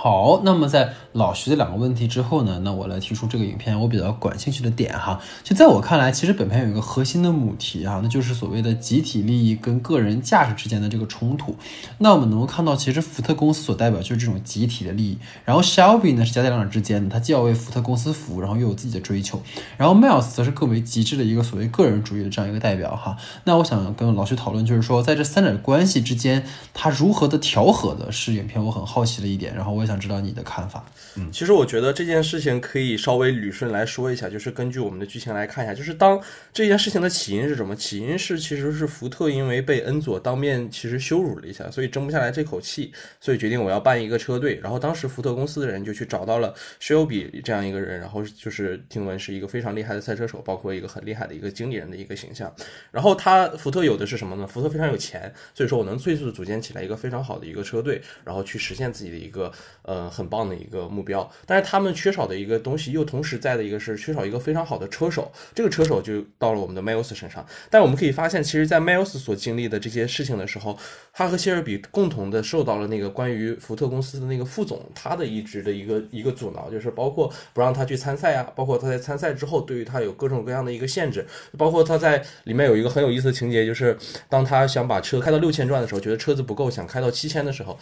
[0.00, 5.20] 好，那么在老徐的两个问题之后呢，那我来提出这个影片我比较感兴趣的点哈。
[5.42, 11.56] 就在我看来，其实本片有一个核心的母题啊，那就是所谓的集体利益跟个人价值之间的这个冲突。
[11.98, 19.42] 那我们能够看到，其实福特公司所代表就是这种集体的利益，然后 Shelby 呢是夹在两者之间的，他既要为福特公司服务，然后又有自己的追求，
[19.76, 23.16] 然后 Miles 则是更为极致的一个所谓个人主义的这样一个代表哈。
[23.42, 29.87] 那我想跟老徐讨论，就是说在这三者关系之间，他如何的调和的是影片我很好奇的一点，然后我。
[29.88, 30.84] 想知道你的看法。
[31.16, 36.20] 嗯，其实我觉得这件事情可以稍微捋顺来说一下，就是根据我们的剧情来看一下，就是当
[36.52, 37.74] 这件事情的起因是什么？
[37.74, 44.60] 起因是其实是福特因为被恩佐当面其实羞辱了一下，所以争不下来这口气，所以决定我要办一个车队。
[44.62, 52.52] 然后当时福特公司的人就去找到了 Shelby 这样一个人，然后就是听闻是一个非常厉害的赛车手，包括一个很厉害的一个经理人的一个形象。
[52.90, 54.46] 然后他福特有的是什么呢？
[54.46, 59.50] 福特非常有钱，所以说我能迅速组建起来一个非常好的一个车队，然后去实现自己的一个。
[59.88, 61.28] 呃很棒的一个目标。
[61.46, 65.32] 但是他们缺少的一个东西，又同时在的一个是缺少一个非常好的车手。
[65.54, 67.44] 这个车手就到了我们的 Miles 身上。
[67.70, 70.78] 但我们可以发现，其实，在 Miles 所经历的这些事情的时候，
[71.12, 83.96] 他和谢尔比共同的受到了那个关于福特公司的那个副总他的一直的一个一个阻挠，就是包括不让他去参赛啊，包括他在参赛之后对于他有各种各样的一个限制，包括他在里面有一个很有意思的情节，就是
[84.28, 87.78] 当他想把车开到六千转的时候，觉得车子不够，想开到七千的时候，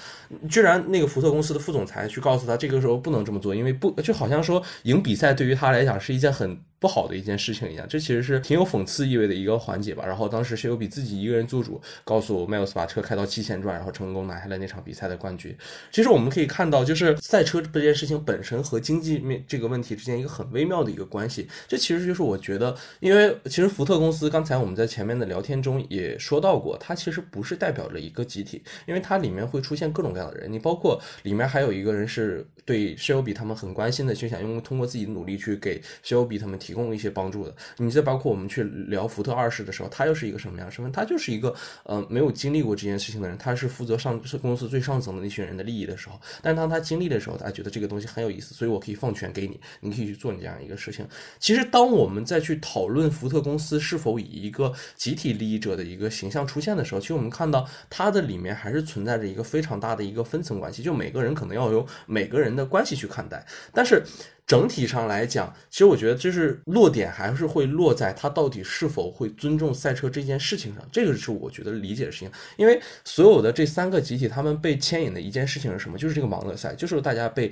[0.49, 6.59] 居然那个福特公司的副总裁去告诉他，这个时候不能这么做，因为不就好像说赢比赛对于他来讲是一件很。
[6.79, 10.05] 不好的一件事情一样，这其实是挺有讽刺意味的一个环节吧。
[10.07, 15.57] 然后当时谢尤比自己一个人做主，告诉迈尔斯把车开到七千转，然后成功拿下了那场比赛的冠军。
[15.91, 21.49] 其实我们可以看到，就是赛车这件事情本身和经济面这个问题之间一个很微妙的一个关系。
[21.67, 30.53] 这其实就是我觉得，因为其实福特公司刚才我们在前面的聊天中也说到过，它其实不是代表着一个集体，因为它里面会出现各种各样的人。
[30.53, 37.55] 你包括里面还有一个人是对谢尤比他们很关心的，就想用通过自己的努力去给谢尤比他们提供一些帮助的。
[37.77, 40.91] 你再包括我们去聊福特二世的时候，他又是一个什么样的身份？
[40.91, 46.21] 他就是一个呃没有经历过这件事情的人，他是负责上市公司最上层的那群人的利益的时候。
[46.43, 51.07] 但当他经历的时候，他觉得这个东西很有意思，所以我可以放权给你，你可以去做你这样一个事情。
[51.39, 64.03] 其实，当我们再去讨论福特公司是否以一个集体利益者的一个形象出现的时候，其实我们看到它的里面还是存在着一个非常大的一个分层关系，就每个人可能要由每个人的关系去看待，但是。
[64.47, 72.31] 整体上来讲，其实我觉得就是落点还是会落在他到底是否会尊重赛车这件事情上，这个是我觉得理解的事情。
[72.57, 75.99] 因为所有的这三个集体，他们被牵引的一件事情是什么？
[75.99, 77.51] 就是这个盲乐赛，就是大家被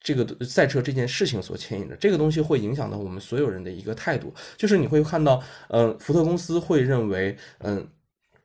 [0.00, 1.94] 这个赛车这件事情所牵引的。
[1.94, 7.86] 这个东西会影响到我们所有人的一个态度，就是你会看到，嗯，福特公司会认为，嗯。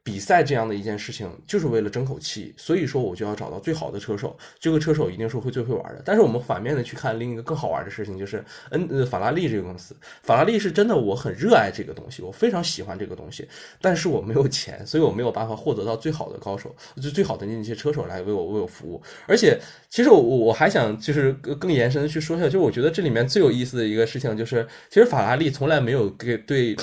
[0.07, 6.01] 比赛这样的一件事情，就是为了争口气，所以说我就要找到最好的车手，这个车手一定是会最会玩的。
[6.05, 9.93] 但是我们反面的去看另一个更好玩的事情，就是恩法拉利这个公司，
[10.23, 13.45] 法拉利是真的我很热爱这个东西，我非常喜欢这个东西，
[13.81, 19.01] 但是我没有钱，所以我没有办法获得到最好的高手，就最好的那些车手来为我为我服务。
[19.27, 26.77] 而且其实我我还想就是更延伸的去说一下，就是我觉得这里面最有意思的一个事情就是，其实法拉利从来没有给对。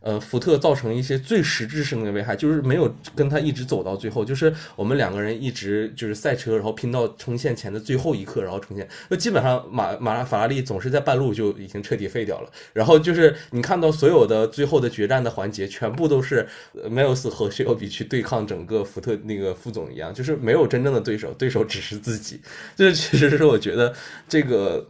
[0.00, 8.88] 呃，福特造成一些最实质性的危害，就是没有跟他一直走到最后，就是我们两个人一直就是赛车，然后拼到冲线前的最后一刻，然后冲线。
[9.08, 12.50] 那基本上马马拉法拉利总是在半路就已经彻底废掉了。
[12.72, 16.46] 然后就是你看到所有的最后的决战的环节，全部都是
[16.88, 22.40] 迈尔斯和谢尔比去对抗整个福特那个副总一样，就是没有真正的对手，对手只是自己。
[22.76, 23.92] 这其实是我觉得
[24.28, 24.86] 这个。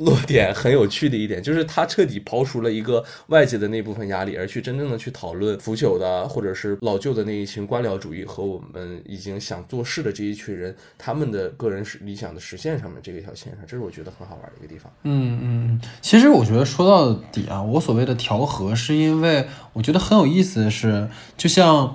[0.00, 14.90] 落点很有趣的一点， 就是他彻底刨除了一个外界的那部分压力，而去真正的去讨论腐朽的或者是老旧的那一群官僚主义和我们已经想做事的这一群人他们的个人是理想的实现上面这一条线上，这是我觉得很好玩的一个地方。
[15.02, 21.86] 嗯嗯，其实我觉得说到底啊，我所谓的调和，是因为我觉得很有意思的是，就像《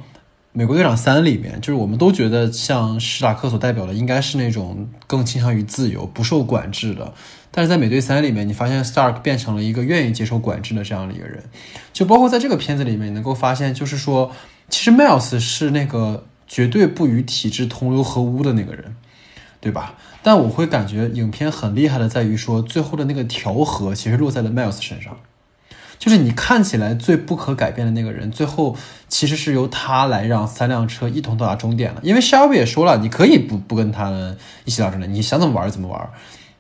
[0.51, 7.13] 美国队长三》里面，就是我们都觉得像史塔克所代表的，应该是那种更倾向于自由、不受管制的。
[7.57, 11.41] 但是在美队三里面，你发现 Stark 变成了一个愿意接受管制的这样的一个人，
[11.93, 14.29] 就包括在这个片子里面，你能够发现，就是说，
[14.67, 18.97] 其实 Miles 是那个绝对不与体制同流合污的那个人，
[19.61, 19.95] 对吧？
[20.21, 25.17] 但我会感觉影片很厉害的在于说，最后的那个调和其实落在了 Miles 身上，
[25.97, 28.75] 就是你看起来最不可改变的那个人，最后
[29.07, 32.01] 其实是由他来让三辆车一同到达终点了。
[32.03, 36.09] 因为 Shelby 也说了，你可以不不跟他们一起到终点，你想怎么玩怎么玩。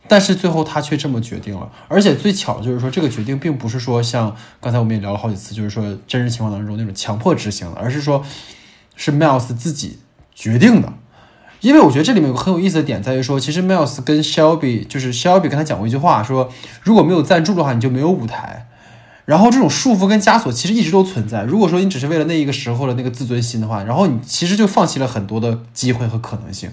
[0.07, 8.23] 但是最后他却这么决定了，而且最巧的就是说，这个决定并不是说像刚才我们也聊了好几次，就是说真实情况当中那种强迫执行，而是说，
[8.95, 9.99] 是 Miles 自己
[10.33, 10.93] 决定的。
[11.61, 16.51] 因为我觉得这里面有个很有意思的点在于说，其实 Miles 跟 Shelby 就是 Shelby 跟他讲过一句话，说
[16.83, 18.67] 如果没有赞助的话，你就没有舞台。
[19.25, 21.41] 然后这种束缚跟枷锁其实一直都存在。
[21.41, 26.69] 如果说你只是为了那一个时候的那个自尊心的话，然后你其实就放弃了很多的机会和可能性。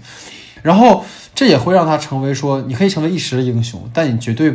[0.63, 4.55] 然后这也会让他成为说，你可以成为一时的英雄，但你绝对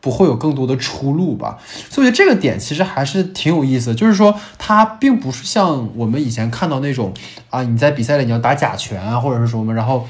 [0.00, 1.58] 不会有更多的出路吧。
[1.88, 7.12] 所以这个点其实还是挺有意思，就是说他并不是像我们以前看到那种
[7.48, 10.06] 啊，你在比赛里你要打假拳啊，或者是什么，然后。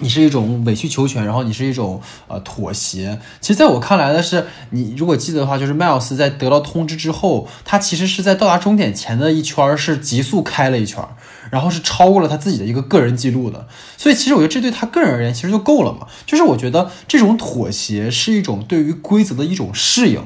[0.00, 3.18] 你是一种委曲求全，然后你是一种呃妥协。
[3.40, 11.02] 其实，在我看来的是，你如果记得的话，就是迈尔斯在得到通知之后，他其实是在到达终点前的一圈是急速开了一圈，
[11.50, 13.68] 然后是超过了他自己的一个个人记录的。
[13.96, 16.06] 所以，其实我觉得这对他个人而言其实就够了嘛。
[16.26, 20.24] 就是我觉得这种妥协是一种对于规则的一种适应。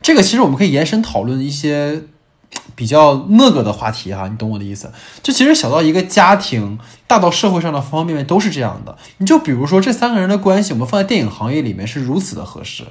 [0.00, 2.02] 这个其实我们可以延伸讨论一些。
[2.74, 4.92] 比较那个的话题哈，你懂我的意思？
[5.22, 8.96] 就其实小到一个家庭，大到社会上的方方面面都是这样的。
[9.18, 12.84] 你就比如说这三个人的关系，我们放在电影行业里面是如此的合适，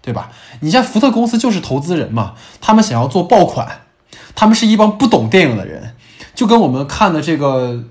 [0.00, 0.30] 对吧？
[0.60, 3.82] 你像福特公司就是投资人嘛，他们想要做爆款，
[4.34, 5.94] 他们是一帮不懂电影的人，
[6.34, 7.82] 就跟我们看的这个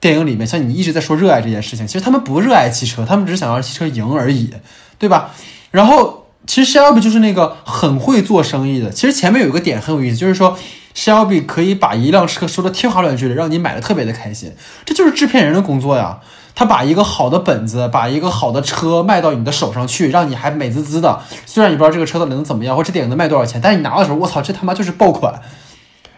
[0.00, 4.52] 电影里面，像你一直在说热爱这件事情，其实他们不热爱汽车，他们只是想让汽车赢而已，
[4.98, 5.30] 对吧？
[5.70, 6.25] 然后。
[6.46, 8.90] 其实 Shelby 就是那个很会做生意的。
[8.90, 10.56] 其实前面有一个点很有意思，就是说
[10.94, 14.54] Shelby 可以把一辆车说的天花乱坠的，让你买的特别的开心。
[14.84, 16.20] 这就是制片人的工作呀。
[16.54, 21.20] 他把一个好的本子，把一个好的车卖到你的手上去，让你还美滋滋的。
[21.44, 25.34] 虽然你不知道这个车到底能怎么样，或者这电影能卖多少钱，但你拿到的时候，我操，这他妈就是爆款。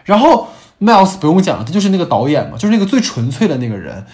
[0.05, 0.47] 然后
[0.79, 4.05] Miles 不用讲了，他就是那个导演嘛，就是那个最纯粹的那个人。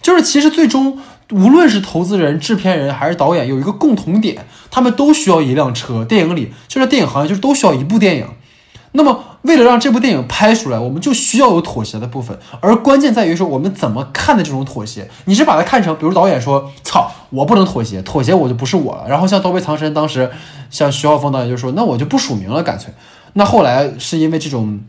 [0.00, 0.98] 就是其实最终。
[1.30, 6.04] 无论是投资人、制片人还是导演，有一个共同点，他们都需要一辆车。
[6.04, 8.26] 电影里就是电影行业，就是都需要一部电影。
[8.94, 12.38] 那么，为了让这部电影拍出来，我们就需要有妥协的部分。
[12.60, 15.08] 而关键在于说，我们怎么看的这种妥协？
[15.24, 20.30] 你是把它看成，比如导演说：“操，我不能妥协，妥协我就不是我了。”然后像《刀背藏身》，当时
[20.68, 22.92] 像徐浩峰导演就说：“那我就不署名了，干脆。”
[23.32, 24.80] 那后来是因为这种。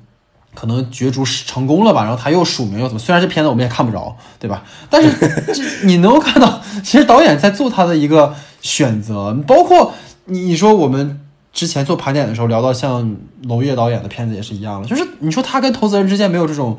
[0.53, 2.99] 可能角逐成功了吧，然后他又署名又怎么？
[2.99, 4.63] 虽然这片子我们也看不着，对吧？
[4.89, 9.93] 但是你能够看到， 其实导演在做他的一个选择，包括
[10.25, 11.19] 你说我们
[11.51, 16.77] 之前做盘点的时候聊到像娄烨导演的片子也是一样的，就是你说他跟投资人之间没有这种。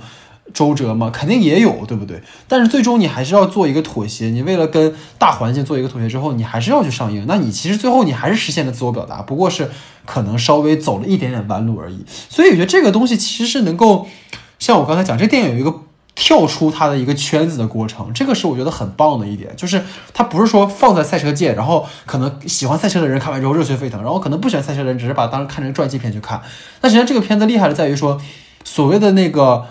[0.53, 2.23] 周折嘛，肯定也有，对不对？
[2.47, 4.27] 但是最终你还是要做一个妥协。
[4.27, 7.25] 你为了跟大环境做一个妥协之后，你还是要去上映。
[7.27, 9.71] 那你其实最后你还是实现了自我表达，不过是
[10.05, 12.05] 可能稍微走了一点点弯路而已。
[12.29, 14.07] 所以我觉得这个东西其实是能够，
[14.59, 15.75] 像我刚才讲，这电影有一个
[16.15, 19.83] 跳出它的一个圈子的过程，这个是我觉得很棒的一点，就是
[20.13, 26.41] 它不是说放在赛车界，然后可能喜欢赛车的人看完之后热血沸腾，然后可能不喜欢赛车的人只是把当时看成传记片去看。
[26.83, 28.21] 那实际上这个片子厉害的在于说，
[28.63, 29.65] 所谓的那个。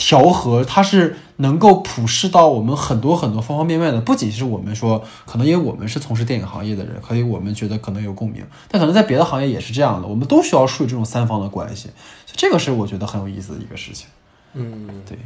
[0.00, 11.90] 调和它是能够普适到我们很多很多方方面面的，不仅是我们说，可能因为我们是从事电影行业的人，可以我们觉得可能有共鸣，但可能在别的行业也是这样的，我们都需要树立这种三方的关系，
[12.26, 14.06] 这个是我觉得很有意思的一个事情。
[14.54, 15.18] 嗯，对。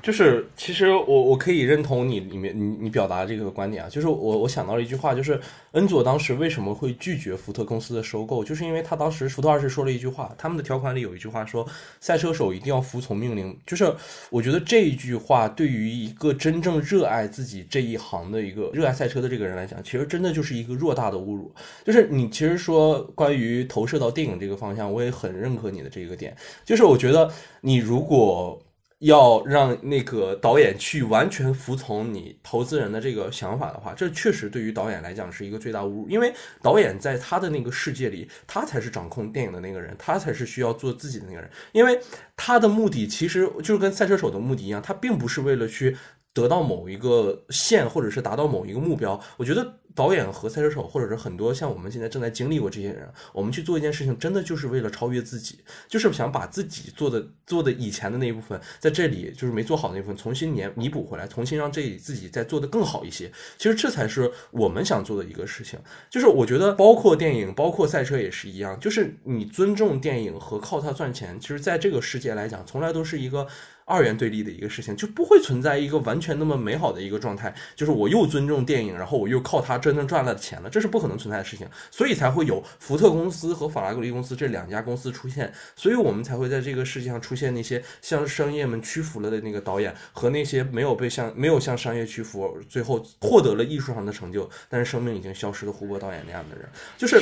[0.00, 5.38] 就是，其实我我可以认同你里面你你表达这个观点啊，就是我我想到了一句话，就是
[5.72, 11.66] 恩佐当时为什么会拒绝福特公司的收购，就是因为他当时福特二世说了一句话，他们的条款里有一句话说，
[12.00, 13.92] 赛车手一定要服从命令，就是
[14.30, 21.52] 我觉得这一句话对于一个真正热爱自己这一行的一个热爱赛车的这个人来讲，其实真的就是一个偌大的侮辱。
[21.84, 26.34] 就是你其实说关于投射到电影这个方向，我也很认可你的这个点，
[26.64, 27.30] 就是我觉得
[27.60, 28.58] 你如果。
[29.00, 36.08] 要让那个导演去完全服从你投资人的这个想法的话，这确实对于导演来讲是一个最大侮辱。
[36.08, 41.48] 因为导演在他的那个世界里，他才是掌控电影的那个人，他才是需要做自己的那个人。
[41.72, 42.00] 因为
[42.36, 45.96] 他的目的其实就是跟赛车手的目的一样，他并不是为了去
[46.32, 49.20] 得到某一个线，或者是达到某一个目标。
[49.36, 49.74] 我觉得。
[49.98, 63.28] 导演和赛车手，或者是很多像我们现在正在经历过这些人，我们去做一件事情，真的就是为了超越自己，就是想把自己做的做的以前的那一部分，在这里就是没做好的那部分，重新弥弥补回来，重新让这自己再做的更好一些。
[63.56, 65.76] 其实这才是我们想做的一个事情。
[66.08, 73.48] 就是我觉得，包括电影，包括赛车也是一样，就是你尊重电影和靠它赚钱，其实在这个世界来讲，从来都是一个。
[73.88, 77.52] 二元对立的一个事情，就不会存在一个完全那么美好的一个状态。
[77.74, 81.66] 就是我又尊重电影，然后我又靠它真正赚了钱了，这是不可能存在的事情。
[81.90, 85.50] 所以才会有福特公司和法拉格利公司这两家公司出现。
[85.74, 96.68] 所以我们才会在这个世界上出现那些向商业们屈服了的那个导演，和那些没有被向没有向商业屈服，最后获得了艺术上的成就，但是生命已经消失的胡波导演那样的人。
[96.98, 97.20] 就是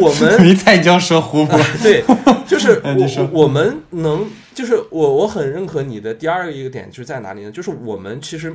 [0.00, 2.02] 我们没再将说胡波，对，
[2.46, 2.80] 就是
[3.32, 4.28] 我我们能。
[4.60, 7.50] 就是我，我很认可你的第二个一个点，就是在哪里呢？
[7.50, 8.54] 就是我们其实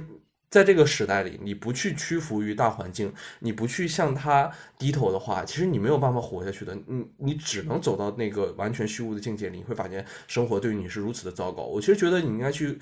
[0.52, 6.78] 在这个时代里，你不去屈服于大环境，你不去向他低头的话，其实你没有办法活下去的。
[6.86, 11.64] 你你只能走到那个完全虚无的境界里，你会发现生活对于你是如此的糟糕。
[11.64, 12.78] 我其实觉得你应该去。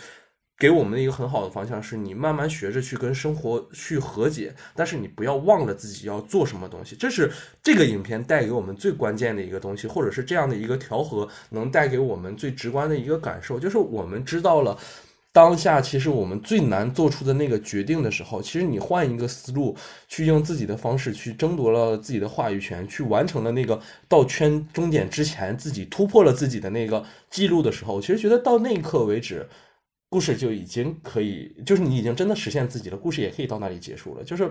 [0.58, 6.96] 给我们的一个很好的方向是，你慢慢学着去跟生活去和解，但是你不要忘了自己要做什么东西。
[6.96, 7.30] 这是
[7.62, 14.78] 这个影片带给我们最关键的一个东西，或者是这样的一个调和能带给我们最直观的一个感受，就是我们知道了
[15.34, 19.76] 当下其实我们最难做出的那个决定的时候，其实你换一个思路，
[20.08, 29.46] 去用自己的方式去争夺了自己的话语权，去完成了那个到圈终点之前自己突破了自己的那个记录的时候，其实觉得到那一刻为止。
[30.14, 34.24] 故事就已经可以，就是你已经真的实现自己了，故事也可以到那里结束了。
[34.24, 34.48] 就是，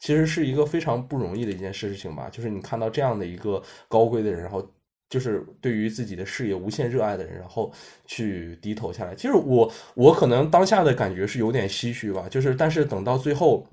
[0.00, 2.30] 其实是一个非常不容易的一件事情吧。
[2.32, 4.66] 就是你看到这样的一个高贵的人，然后
[5.10, 7.70] 就是对于自己的事业无限热爱的人，然后
[8.06, 9.14] 去低头下来。
[9.14, 13.66] 其实我我可能当下的感觉是有点唏嘘吧，就是但是等到最后。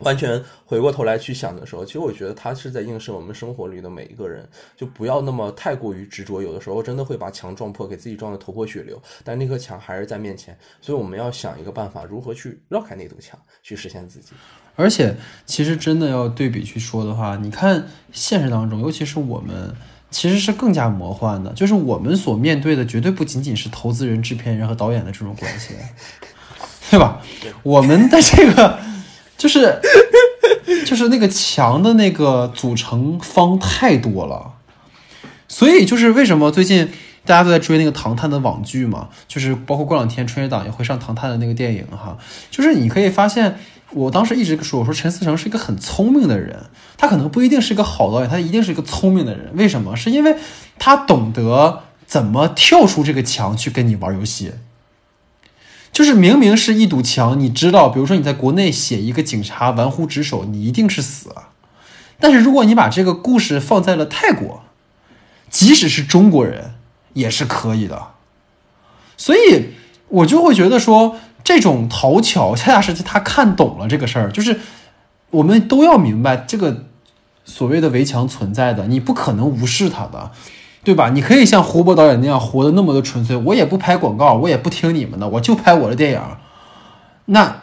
[0.00, 9.00] 完全回过头来去想的时候，其实我觉得他是在映射我们生活里的每一个人，就不要那么太过于执着，有的时候真的会把墙撞破，给自己撞得头破血流。
[9.24, 14.32] 但那颗墙还是在面前，所以我们要想一个办法，如何去绕开那堵墙，去实现自己。
[14.76, 19.74] 而且，其实真的要对比去说的话，你看现实当中，尤其是我们，
[20.10, 25.74] 其实是更加魔幻的，就是我们所面对的绝对不仅仅是投资人、制片人和导演的这种关系，
[26.90, 27.20] 对吧？
[27.62, 28.89] 我们的这个。
[29.40, 29.80] 就是，
[30.84, 34.52] 就是那个墙的那个组成方太多了，
[35.48, 36.90] 所以就是为什么最近
[37.24, 39.08] 大家都在追那个《唐探》的网剧嘛？
[39.26, 42.18] 就是包括过两天春节档也会上《唐探》的那个电影哈。
[42.50, 43.58] 就是你可以发现，
[43.92, 46.66] 我当时一直说，我说陈思诚是一个很聪明的人，
[46.98, 49.50] 他可能不一定是一个好导演，他一定是一个聪明的人。
[49.54, 49.96] 为什么？
[49.96, 50.36] 是因为
[50.78, 54.52] 他懂得怎么跳出这个墙去跟你玩游戏。
[55.92, 61.34] 就是明明是一堵墙，你知道，比如说你在国内写一个警察玩忽职守，你一定是死。
[62.18, 64.62] 但是如果你把这个故事放在了泰国，
[65.48, 66.74] 即使是中国人
[67.14, 68.08] 也是可以的。
[69.16, 69.70] 所以
[70.08, 74.60] 我就会觉得说，这种讨巧恰恰是他看懂了这个事儿，就是
[75.30, 76.86] 我们都要明白这个
[77.44, 80.30] 所谓的围墙存在的，你不可能无视它的。
[80.82, 81.10] 对吧？
[81.10, 86.20] 你可以像胡波导演那样活得那么的纯粹，我也不拍广告，我也不听你们的，我就拍我的电影。
[87.26, 87.62] 那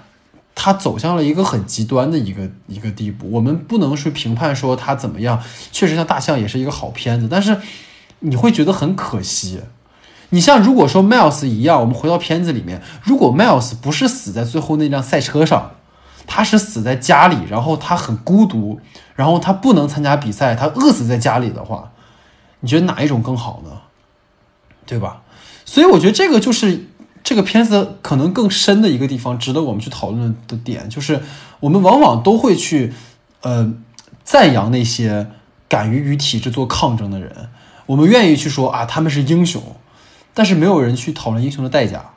[0.53, 3.27] 他走向了一个很极端的一个一个地步。
[3.31, 5.41] 我们不能去评判说他怎么样。
[5.71, 7.57] 确实，像大象也是一个好片子，但是
[8.19, 9.61] 你会觉得很可惜。
[10.29, 15.71] 你像如果说 Miles 一样，我们回到片子里面，如果 Miles 不是死在最后那辆赛车上，
[16.27, 18.79] 他是死在家里，然后他很孤独，
[19.15, 21.91] 然后他不能参加比赛，他饿死在家里的话。
[22.59, 23.81] 你觉得哪一种更好呢？
[24.85, 25.21] 对吧？
[25.65, 26.87] 所以我觉得这个就是
[27.23, 31.21] 这个片子可能更深的一个地方，值得我们去讨论的点，就是
[31.59, 32.93] 我们往往都会去
[33.41, 33.73] 呃
[34.23, 35.27] 赞扬那些
[35.67, 37.49] 敢于与体制做抗争的人，
[37.85, 39.61] 我们愿意去说啊他们是英雄，
[40.33, 42.11] 但是没有人去讨论英雄的代价。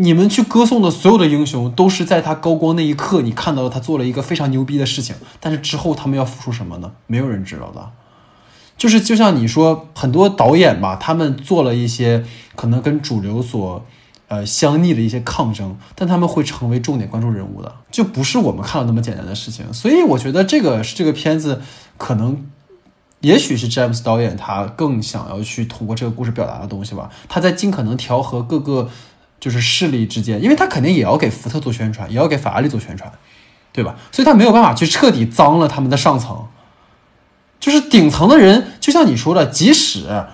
[0.00, 6.92] 你们去歌颂的所有的英雄，都是在他高光那一刻，你看到了他做了一个非常牛逼的事情，但是之后他们要付出什么呢？
[7.08, 7.90] 没有人知道的。
[8.76, 12.24] 就是就像你说，很多导演吧，他们做了一些
[12.54, 13.84] 可能跟主流所
[14.28, 19.74] 呃相逆的一些抗争，但他们会成为重点关注人物的，就不是我们看到那么简单的事情。
[19.74, 21.60] 所以我觉得这个是这个片子
[21.96, 22.46] 可能，
[23.22, 27.10] 也许是詹姆斯导演他更想要去通过这个故事表达的东西吧。
[27.28, 28.88] 他在尽可能调和各个。
[29.40, 33.10] 就是势力之间，因为他肯定也要给福特做宣传，也要给法拉利做宣传，
[33.72, 33.94] 对吧？
[34.10, 36.46] 所以他没有办法去彻底脏了他们的上层。
[37.60, 40.24] 就是顶层的人，就像你说的，即使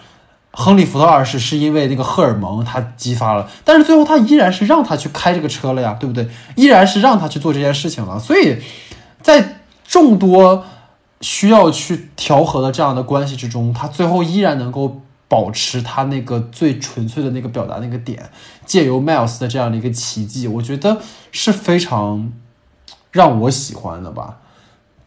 [0.50, 6.28] 亨利福特二世是因为那个荷尔蒙他激发了，但是最后他依然是让他去开这个车了呀，对不对？
[6.54, 8.18] 依然是让他去做这件事情了。
[8.18, 8.58] 所以
[9.20, 10.64] 在众多
[11.20, 15.02] 需要去调和的这样的关系之中，他最后依然能够。
[15.28, 18.30] 保持他那个最纯粹的那个表达那个点，
[18.66, 21.00] 借由 Miles 的这样的一个奇迹，我觉得
[21.32, 22.32] 是非常
[23.10, 24.40] 让我喜欢的吧。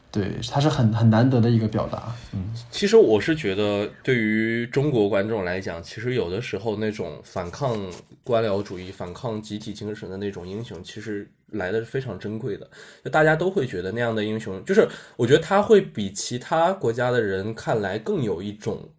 [0.09, 2.15] 对，他是很很难得的一个表达。
[2.33, 7.77] 嗯，其实我是觉得，对于中国观众来讲，其实有的时候那种反抗
[8.23, 12.67] 官僚主义、反抗集体精神的那种英雄，其实来的是非常珍贵的。
[13.03, 14.87] 就大家都会觉得那样的英雄，就是
[15.17, 18.89] 我觉得他会比其他国家的人看来更有一种。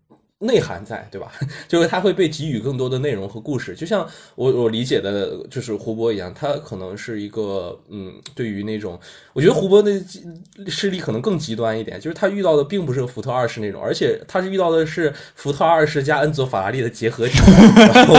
[0.41, 1.33] 内涵在，对吧？
[1.67, 8.99] 就是他会被给予更多的内容和故事，就像我我理解的，就是胡波一样，他可能是一个，嗯，对于那种，
[9.33, 10.01] 我觉得胡波的
[10.69, 17.39] 势力可能更极端一点，就是他遇到的并不是福特二世那种，而且他是遇到的是福特二世加恩佐法拉利的结合体，
[17.77, 18.15] 然后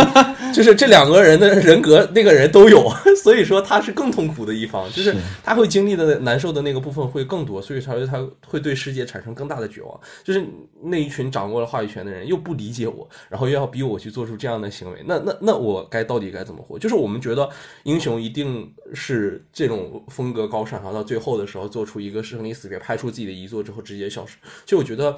[0.54, 2.92] 就是这两个人的人格，那个人都有，
[3.24, 10.44] 所以说他是更痛苦的一方，就是他会经历的难受的那个部分会更多，所以才会他会对世界产生更大的绝望，就是
[10.84, 12.09] 那一群掌握了话语权的。
[12.10, 16.80] 人又不理解我，然后又要逼我去做出这样的行为，那那那我该到底该怎么活？
[16.80, 17.50] 就是我们觉得
[17.84, 24.38] 英雄一定是这种风格高尚，然后到最后的时候做出一个生离死别，拍出自己的遗作之后直接消失。
[24.66, 25.16] 就我觉得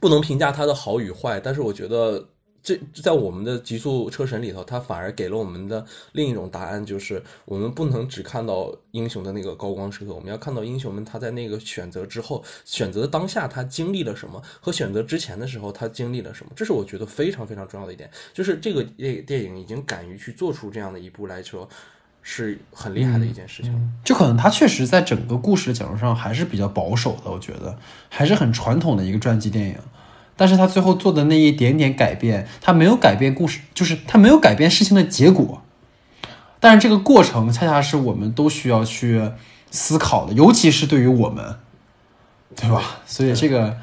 [0.00, 2.28] 不能评价他的好与坏，但是我觉得。
[2.62, 16.52] 这在我们的极速车神里头，他反而给了我们的另一种答案，就是我们不能只看到英雄的那个高光时刻，我们要看到英雄们他在那个选择之后，选择当下他经历了什么，和选择之前的时候他经历了什么。
[16.54, 21.68] 这是我觉得非常非常重要的一点，就是这个电电影已经敢于去做出这样的一步来说。
[22.20, 23.92] 是很厉害的一件事情。
[24.04, 27.74] 就可能他确实在整个故事的讲述上还是比较保守的，我觉得
[28.10, 29.76] 还是很传统的一个传记电影。
[30.38, 35.60] 但是他最后做的那一点点改变，他没有改变故事，就是他没有改变事情的结果。
[36.60, 39.30] 但是这个过程恰恰是我们都需要去
[39.70, 41.56] 思考的，尤其是对于我们，
[42.56, 43.00] 对吧？
[43.04, 43.76] 所以这个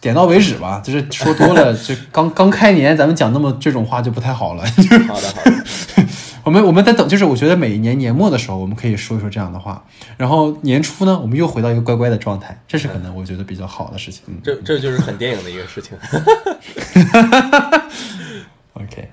[0.00, 4.64] 点到为止吧，就是说多了，就刚刚开年，咱们讲那么这种话就不太好了。
[5.06, 5.64] 好的，好的。
[6.44, 9.84] 我们我们在等，就是我觉得每一年年末的时候，我们可以说一说这样的话，
[10.16, 14.22] 然后年初呢，我们又回到一个乖乖的状态，这是可能我觉得比较好的事情。
[14.42, 15.96] 这这就是很电影的一个事情。
[18.74, 19.08] OK。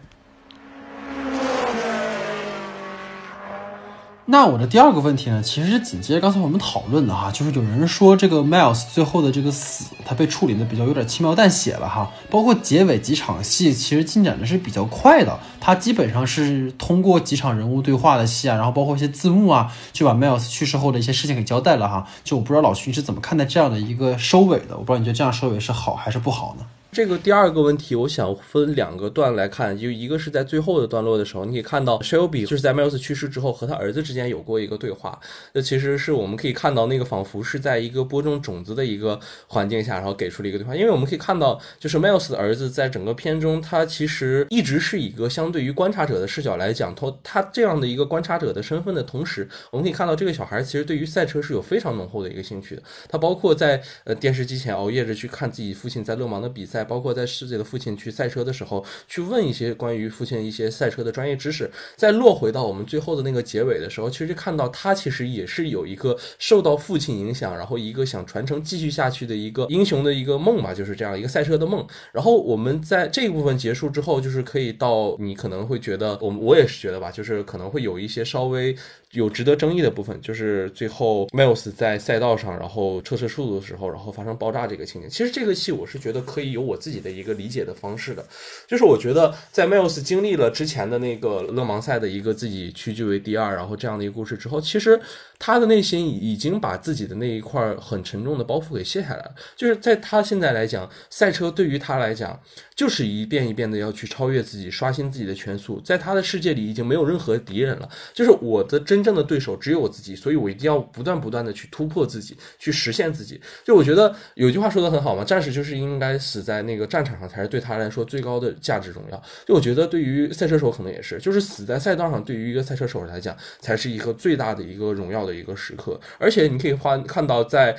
[4.28, 22.08] 那我的第二个问题呢，其实是紧接着刚才我们讨论的哈，就是有人说这个 Miles 最后的这个死，他被处理的比较有点轻描淡写了哈，包括结尾几场戏，其实进展的是比较快的，他基本上是通过几场人物对话的戏啊，然后包括一些字幕啊，就把 Miles 去世后的一些事情给交代了哈。
[22.24, 24.76] 就我不知道老徐你是怎么看待这样的一个收尾的？
[24.76, 26.66] 我不知道你觉得这样收尾是好还是不好呢？
[26.96, 35.20] 这个第二个问题，我想分两个段来看，就一个是在最后的段落的时候，你可以看到 Shelby 就是在 Miles 去世之后和他儿子之间有过一个对话，
[35.52, 61.70] 那其实是我们可以看到那个仿佛是在一个播种种子的一个环境下，然后给出了一个对话，因为我们可以看到，就是 Miles 的儿子在整个片中，他其实一直是一个相对于观察者的视角来讲，他他这样的一个观察者的身份的同时，我们可以看到这个小孩其实对于赛车是有非常浓厚的一个兴趣的，他包括在呃电视机前熬夜着去看自己父亲在勒芒的比赛，包括在世界的父亲去赛车的时候，去问一些关于父亲一些赛车的专业知识。
[61.98, 71.86] 再落回到我们最后的那个结尾的时候，其实看到他其实也是有一个受到父亲影响，然后一个想传承继续下去的一个英雄的一个梦吧，就是这样一个赛车的梦。
[72.14, 78.76] 然后我们在这一部分结束之后，就是可以到你可能会觉得，我我也是觉得吧，就是可能会有一些稍微。
[79.16, 85.10] 有值得争议的部分，就是最后 Miles 在赛道上，然后测试速度的时候，然后发生爆炸这个情节。
[85.10, 88.24] 其实这个戏我是觉得可以有我自己的一个理解的方式的，
[88.68, 95.00] 就是我觉得在 Miles 经历了之前的那个勒芒赛的一个自己屈居为第二，然后这样的一个故事之后，其实
[95.38, 99.36] 他的内心已经把自己的那一块很沉重的包袱给卸下来了。
[99.56, 102.40] 就是在他现在来讲，赛车对于他来讲，
[102.76, 105.80] 就是一遍一遍的要去超越自己，刷新自己的圈速。
[105.82, 113.40] 在他的世界里，已经没有任何敌人了，就是我的真正的对手只有我自己，所以我一定要不断不断的去突破自己，去实现自己。
[113.64, 119.22] 就我觉得有句话说的很好嘛，战士就是应该死在那个战场上，才是对他来说最高的价值荣耀。
[119.46, 126.00] 就我觉得对于赛车手可能也是，就是死在赛道上，对于一个赛车手来讲，才是一个最大的一个荣耀的一个时刻。
[126.18, 127.76] 而且你可以看看到在。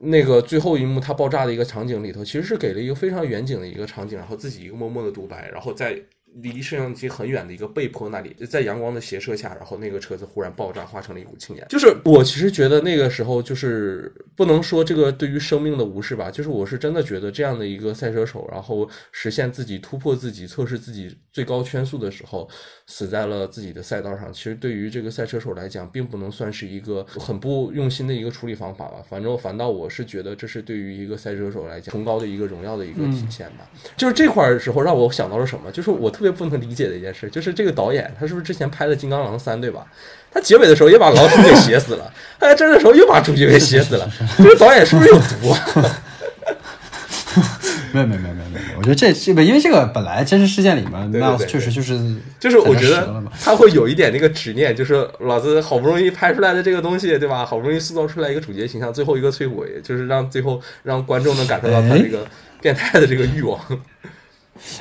[0.00, 6.00] 那个最后一幕它爆炸的一个场景里头，其实是给了一个非常远景的一个场景，然后自己一个默默的独白，然后在
[6.34, 11.66] 离摄像机很远的一个背坡那里，在阳光的斜射下，然后那个车子忽然爆炸，化成了一股青烟。
[11.68, 22.48] 就是我其实觉得那个时候就是不能说这个对于生命的无视吧，就是我是真的觉得这样的一个赛车手，然后实现自己突破自己、测试自己最高圈速的时候，
[22.86, 24.32] 死在了自己的赛道上。
[24.32, 29.02] 其实对于这个赛车手来讲，并不能算是一个很不用心的一个处理方法吧。
[29.08, 33.68] 反正反倒我是觉得这是对于一个赛车手来讲崇高的一个荣耀的一个体现吧。
[33.96, 39.86] 就是这块儿时候让我想到了什么，就是我特别不能理解的一件事，就是这个导演他是不是之前拍了《金刚狼三》对吧？
[40.32, 45.64] 他结尾的时候也把老鼠给写死了，他在这儿的时候又把主角给写死了，这个导演是不是有毒啊？
[47.92, 51.98] 没有没有没有没有没有，我觉得这这个因为这个本来真实事件里面，那确实就是
[52.40, 57.46] 就是我觉得他会有一点那个执念，就是老子好不容易拍出来的这个东西，对吧？
[57.46, 62.26] 好不容易塑造出来一个主角形象，最后一个摧毁，就是让最后让观众能感受到他哎这个
[62.60, 63.58] 变态的这个欲望。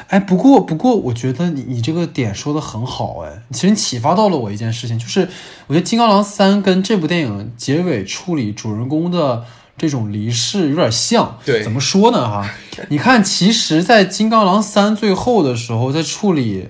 [0.08, 5.28] 哎，不过不过，我觉得你你这个点说的很好，哎，其实你启发到了我一件事情，就是
[5.68, 9.46] 我觉得《金刚狼三》跟这部电影结尾处理主人公的
[9.78, 11.38] 这种离世有点像。
[11.46, 12.28] 对怎么说呢？
[12.28, 12.50] 哈，
[12.90, 16.70] 你看，其实，在《金刚狼三》最后的时候，在处理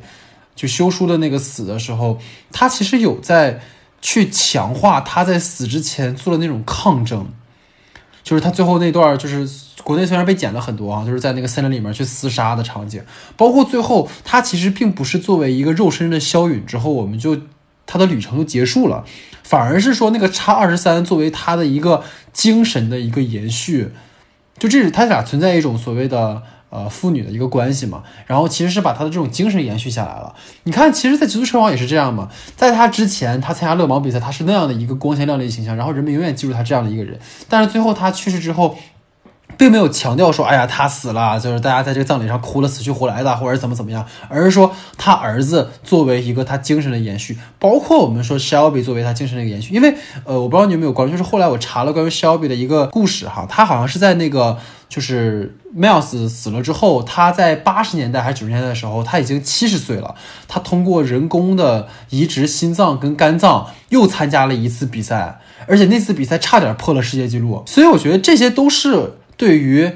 [0.55, 2.19] 就修书的那个死的时候，
[2.51, 3.61] 他其实有在
[4.01, 7.27] 去强化他在死之前做的那种抗争。
[8.27, 9.47] 就是他最后那段，就是
[9.85, 13.01] 国内虽然被剪了很多啊，就是在那个森林里面去厮杀的场景，
[13.37, 17.37] 包括最后他其实并不是作为一个肉身的萧允之后，我们就
[17.85, 19.05] 他的旅程就结束了，
[19.43, 22.03] 反而是说那个叉二十三作为他的一个
[22.33, 23.91] 精神的一个延续，
[24.59, 30.35] 就这是他俩存在一种所谓的呃父女的一个关系嘛，然后其实是把他的这种精神延续下来了。
[30.63, 37.17] 你看，其实，在《极速车王》也是这样嘛，在他之前，他参加勒芒比赛，他是那样的一个光鲜亮丽的形象，然后人们永远记住他这样的一个人。
[37.47, 38.77] 但是最后他去世之后，
[39.57, 49.95] 并没有强调说，哎呀，他死了，就是大家在这个葬礼上哭了死去活来的，或者怎么怎么样，而是说他儿子作为一个他精神的延续，包括我们说 Shelby 作为他精神的一个延续，因为
[50.25, 60.13] 呃，我不知道你有没有关注，就是后来我查了关于 Shelby 的一个故事哈，他好像是在那个就是 Miles 死了之后，他在八十年代还是九十年代的时候，他已经七十岁了，
[60.47, 69.89] 他通过人工的移植心脏跟肝脏又参加了一次比赛，而且那次比赛差点破了世界纪录，所以我觉得这些都是对于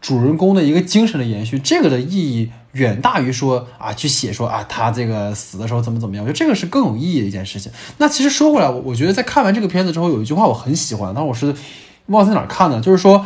[0.00, 7.72] 主人公的一个精神的延续，这个的意义远大于说啊去写说啊他这个死的时候怎么怎么样，我觉得这个是更有意义的一件事情。
[7.96, 11.54] 那其实说回来，我我觉得在看完这个片子之后，有一句话我很喜欢，但我是
[12.06, 13.24] 忘在哪儿看的，就是说。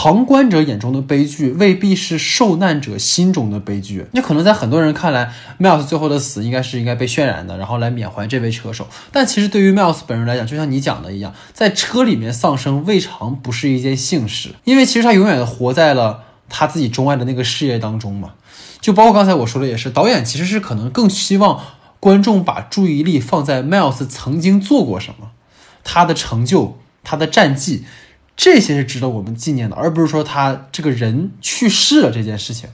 [0.00, 4.06] 旁观者眼中的悲剧，未必是受难者心中的悲剧。
[4.12, 8.86] 那可能在很多人看来，Miles 最后的死应该是应该被渲染的，然后来缅怀这位车手。
[9.10, 18.34] 但其实对于 Miles 本人来讲，就像你讲的一样，在车里面丧生未尝不是一件幸事，因为其实他永远活在了他自己钟爱的那个事业当中嘛。
[18.80, 21.60] 就包括刚才我说的，也是导演其实是可能更希望
[21.98, 25.30] 观众把注意力放在 Miles 曾经做过什么，
[25.82, 27.82] 他的成就，他的战绩。
[28.38, 32.70] 这些是值得我们纪念的，而不是说他这个人去世了这件事情。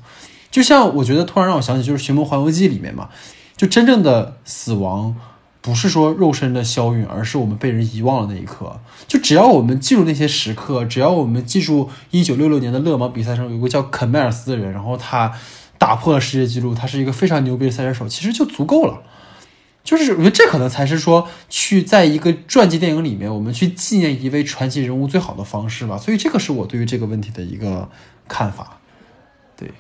[0.51, 3.09] 就像我觉得突然让我想起，就是《寻梦环游记》里面嘛，
[3.57, 5.17] 就真正的死亡
[5.63, 8.79] 不是说肉身的消陨，而是我们被人遗忘了那一刻。
[9.09, 15.33] 就只要我们记住那些时刻，只要我们记住一九六六年的勒芒比赛上有个叫肯迈尔斯的人，然后他
[15.79, 19.03] 打破了世界纪录，他是一个非常牛逼的赛车手，其实就足够了。
[19.85, 25.99] 就是我觉得这可能才是说去在一个传记电影里面，我们去纪念一位传奇人物最好的方式吧。
[25.99, 27.89] 所以这个是我对于这个问题的一个
[28.27, 28.81] 看法，
[29.57, 29.71] 对。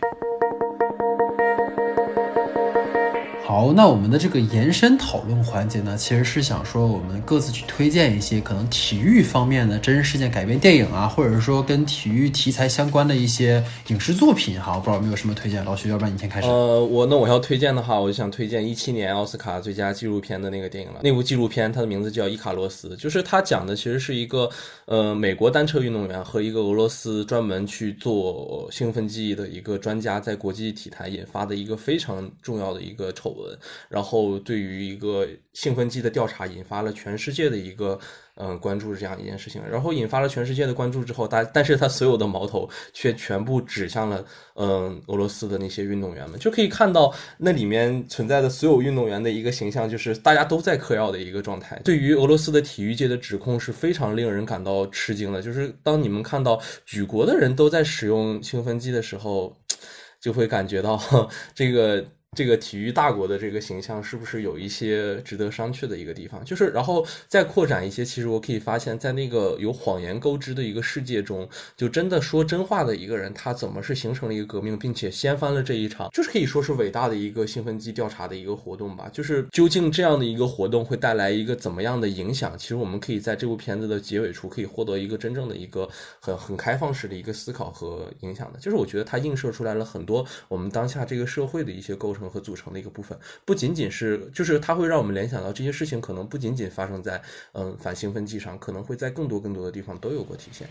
[3.54, 14.74] 好，那我们的这个延伸讨论环节呢，其实是想说我们各自去推荐一些可能体育方面的真实事件改编电影啊，或者是说跟体育题材相关的一些影视作品哈。
[14.74, 16.48] 我不知道有没有什么推荐，老徐，要不然你先开始。
[16.48, 20.98] 呃，我那我要推荐的话，我就想推荐一七年奥斯卡最佳纪录片的那个电影了。
[21.04, 24.50] 那部纪录片它的名字叫《伊卡洛斯》，就是它讲的其实是一个
[24.86, 33.43] 呃美国单车运动员和一个俄罗斯专门去做兴奋剂的一个专家在国际体坛引发的一个非常重要的一个丑闻。
[33.88, 37.98] 然后，对于一个兴奋剂的调查，引发了全世界的一个
[38.36, 39.62] 嗯关注这样一件事情。
[39.70, 44.24] 然后引发了全世界的关注之后，但但是他所有的矛头却全部指向了
[44.56, 46.38] 嗯俄罗斯的那些运动员们。
[46.38, 51.80] 就可以看到那里面存在的所有运动员的一个形象，就是大家都在嗑药的一个状态。
[51.84, 55.40] 对于俄罗斯的体育界的指控是非常令人感到吃惊的。
[55.40, 59.56] 就是当你们看到举国的人都在使用兴奋剂的时候，
[60.20, 61.00] 就会感觉到
[61.54, 62.04] 这个。
[62.34, 66.44] 这个体育大国的这个形象是不是有一些值得商榷的一个地方？
[66.44, 79.08] 就是，然后再扩展一些，其实我可以发现，在那个有谎言勾织的一个世界中，就真的说真话的一个人，他怎么是形成了一个革命，并且掀翻了这一场，就是可以说是伟大的一个兴奋剂调查的一个活动吧。
[79.12, 82.58] 就是究竟这样的一个活动会带来一个怎么样的影响？
[82.58, 85.88] 其实我们可以在这部片子的结尾处可以获得一个真正的一个
[86.20, 88.58] 很很开放式的一个思考和影响的。
[88.58, 92.23] 就是我觉得它映射出来了很多我们当下这个社会的一些构成。
[92.28, 97.20] 和组成的一个部分，不仅仅是，就是它会让我们联想到这些事情可能不仅仅发生在
[97.52, 100.66] 嗯反兴奋剂上，可能会在更多更多的地方都有过体现。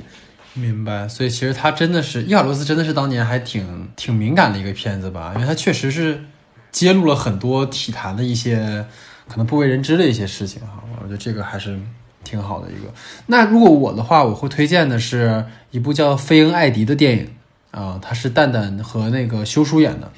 [0.54, 6.24] 明白，所以其实它真的是伊卡罗斯，真的是当年还挺挺敏感的一个片子吧，因为它确实是
[6.72, 8.86] 揭露了很多体坛的一些
[9.28, 10.84] 可能不为人知的一些事情哈。
[11.02, 11.80] 我觉得这个还是
[12.24, 12.94] 挺好的一个。
[13.28, 17.30] 那如果我的话，我会推荐的是一部叫《菲恩艾迪》的电影
[17.72, 20.12] 啊，它是蛋蛋和那个修叔演的。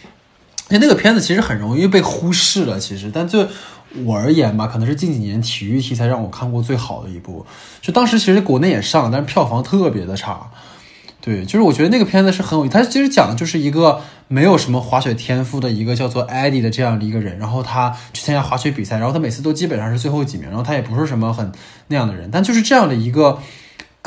[0.70, 3.48] 那那个片子其实很容易被忽视了，其实，但就
[4.04, 7.46] 我而言吧，可能是近几年体育题材让我看过最好的一部。
[7.82, 10.50] 就当时其实国内也上，但是票房特别的差。
[11.22, 21.52] 对，就是我觉得那个片子是很有，它其实讲的就是一个没有什么滑雪天赋的一个叫做艾迪的这样的一个人，然后他去参加滑雪比赛，然后他每次都基本上是最后几名，然后他也不是什么很
[21.88, 23.40] 那样的人，但就是这样的一个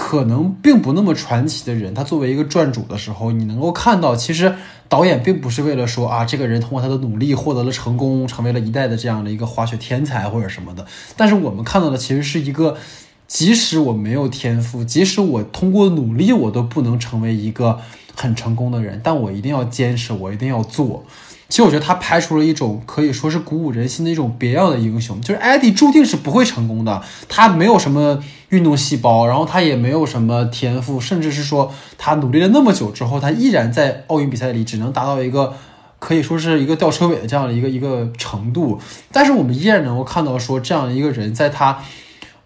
[0.00, 4.54] 可能并不那么传奇的人，他作为一个传主的时候，你能够看到其实。
[4.88, 10.86] 导演并不是为了说啊，这个人通过他的努力获得了成功，成为了一代的这样的一个滑雪天才或者什么的。
[11.14, 12.74] 但是我们看到的其实是一个，
[13.26, 17.78] 即使我没有天赋，即使我通过努力我都不能成为一个
[18.14, 21.04] 很成功的人，但我一定要坚持，我一定要做。
[21.48, 35.54] 其实我觉得他拍出了一种可以说是鼓舞人心的一种别样的英雄，就是艾迪注定是不会成功的，他没有什么运动细胞，然后他也没有什么天赋，甚至是说他努力了那么久之后，他依然在奥运比赛里只能达到一个
[35.98, 38.78] 可以说是一个吊车尾的这样的一个一个程度。
[39.10, 41.78] 但是我们依然能够看到说这样的一个人，在他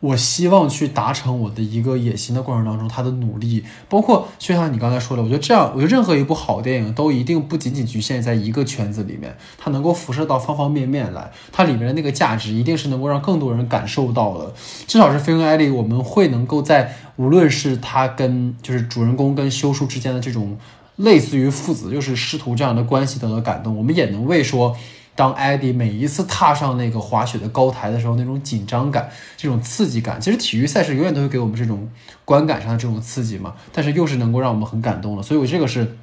[0.02, 14.52] 我希望去达成我的一个野心的过程当中，他的努力，包括就像你刚才说的，我觉得这样，我觉得任何一部好电影都一定不仅仅局限在一个圈子里面，它能够辐射到方方面面来，它里面的那个价值一定是能够让更多人感受到的。
[14.88, 20.58] 至少是《飞跟艾利》，我们会能够在无论是他跟就是主人公跟修叔之间的这种
[20.96, 24.76] 类似于父子就是师徒这样的关系得到感动，我们也能为说。
[25.14, 31.86] 当艾迪每一次踏上那个滑雪的高台的时候，那种紧张感、这种刺激感，其实体育赛事永远都会给我们这种
[32.24, 33.54] 观感上的这种刺激嘛。
[33.72, 35.98] 但是又是能够让我们很感动的，所以我这个是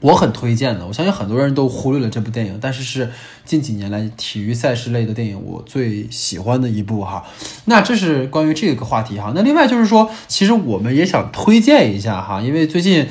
[0.00, 0.86] 我很推荐的。
[0.86, 3.10] 我相信很多人都忽略了这部电影，但是是
[3.46, 7.24] 近几年来体育赛事类的电影我最喜欢的一部哈。
[7.64, 9.32] 那这是关于这个话题哈。
[9.34, 13.08] 那另外就是说，其实我们也想推荐一下哈，因为最近。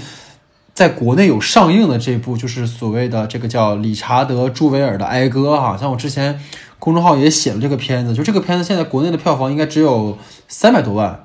[0.73, 6.39] 在国内有上映的这部，就是所谓的这个叫理查德·朱维尔的《哀歌》哈，像我之前
[6.79, 10.17] 公众号也写了这个片子，就这个片子现在国内的票房应该只有
[10.47, 11.23] 三百多万，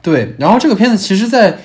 [0.00, 0.34] 对。
[0.38, 1.58] 然后这个片子其实在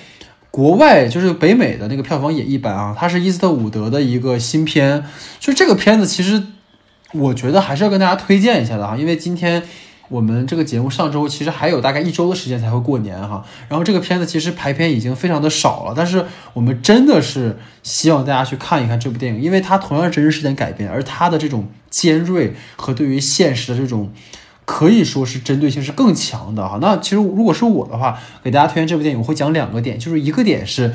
[0.52, 5.06] 国外就是北美的那个票房也一般啊，它是伊斯特伍德的一个新片，
[5.40, 6.44] 就这个片子其实
[7.14, 9.64] 我觉得还是要跟大家推荐一下的哈，因为今天。
[10.10, 24.12] 我们这个节目上周其实还有大概一周的时间才会过年哈，然后这个片子其实排片已经非常的少了，但是我们真的是希望大家去看一看这部电影，因为它同样是真实事件改编，而它的这种尖锐和对于现实的这种
[24.66, 26.78] 可以说是针对性是更强的哈。
[26.82, 30.94] 那其实如果是我的话，给大家推荐这部电影，我会讲两个点，就是一个点是。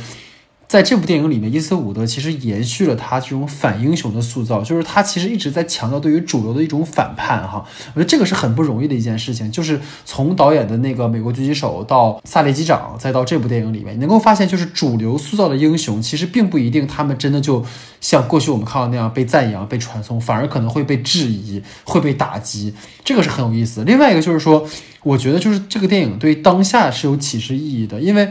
[0.73, 7.63] 在这部电影里面，伊斯伍德其实延续了他这种反英雄的塑造，就是他其实一直在强调对于主流的一种反叛哈。
[7.89, 17.63] 我觉得这个是很不容易的一件事情，就是从导演的那个《美国狙击手》到《萨利机长》，再到这部电影里面，你能够发现，就是主流塑造的英雄，其实并不一定他们真的就
[18.01, 22.73] 像过去我们看到那样被赞扬、被传颂，反而可能会被质疑、会被打击，
[23.05, 23.85] 这个是很有意思。
[23.85, 24.67] 另外一个就是说，
[25.03, 28.27] 我觉得就是这个电影对当下是有启示意义的，因为。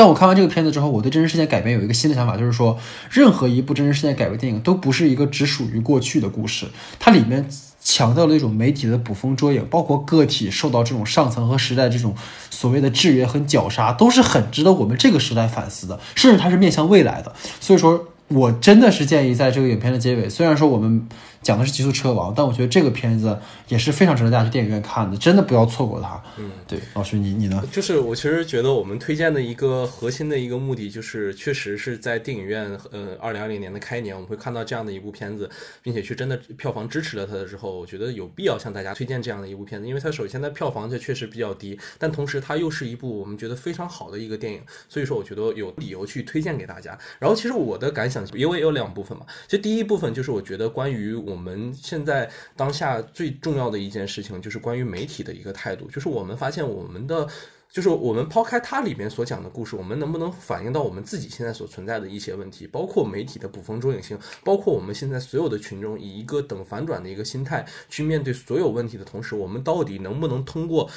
[0.00, 2.78] 但我看完这个片子之后，我对真实事件改编有一个新的想法，就是说，
[3.10, 6.64] 任何一部真实事件改编电影都不是一个只属于过去的故事，
[6.98, 7.46] 它里面
[7.82, 12.14] 强调了一种媒体的捕风捉影，包括个体受到这种上层和时代这种
[12.48, 17.34] 所谓的制约和绞杀，都是很值得我们这个时代反思的，甚至它是面向未来的。
[17.60, 18.06] 所以说。
[18.32, 21.04] 我真的是建议在这个影片的结尾，虽然说我们
[21.42, 23.38] 讲的是《极速车王》，但我觉得这个片子
[23.68, 26.22] 也是非常值得大家去电影院看的，真的不要错过它。
[26.38, 27.62] 嗯，对，老师你你呢？
[27.72, 35.48] 就是我其实觉得我们推荐的一个核心的一个目的，就是确实是在电影院，呃，二零二零年的开年，我们会看到这样的一部片子，
[35.82, 46.96] 并且去真的票房支持了它的时候，我觉得有必要向大家推荐这样的一部片子，因为它首先它票房它确实比较低，但同时它又是一部我们觉得非常好的一个电影，所以说我觉得有理由去推荐给大家。
[47.18, 48.20] 然后其实我的感想。
[48.34, 55.86] 因为有两部分嘛，其实第一部分就是我觉得关于我们现在当下最重要的一件事情，就是关于媒体的一个态度。
[55.88, 57.26] 就是我们发现我们的，
[57.70, 70.90] 就是我们抛开它里面所讲的故事，我们能不能反映到我们自己现在所存在的一些问题，包括媒体的捕风捉影性，包括我们现在所有的群众以一个等反转的一个心态去面对所有问题的同时，我们到底能不能通过？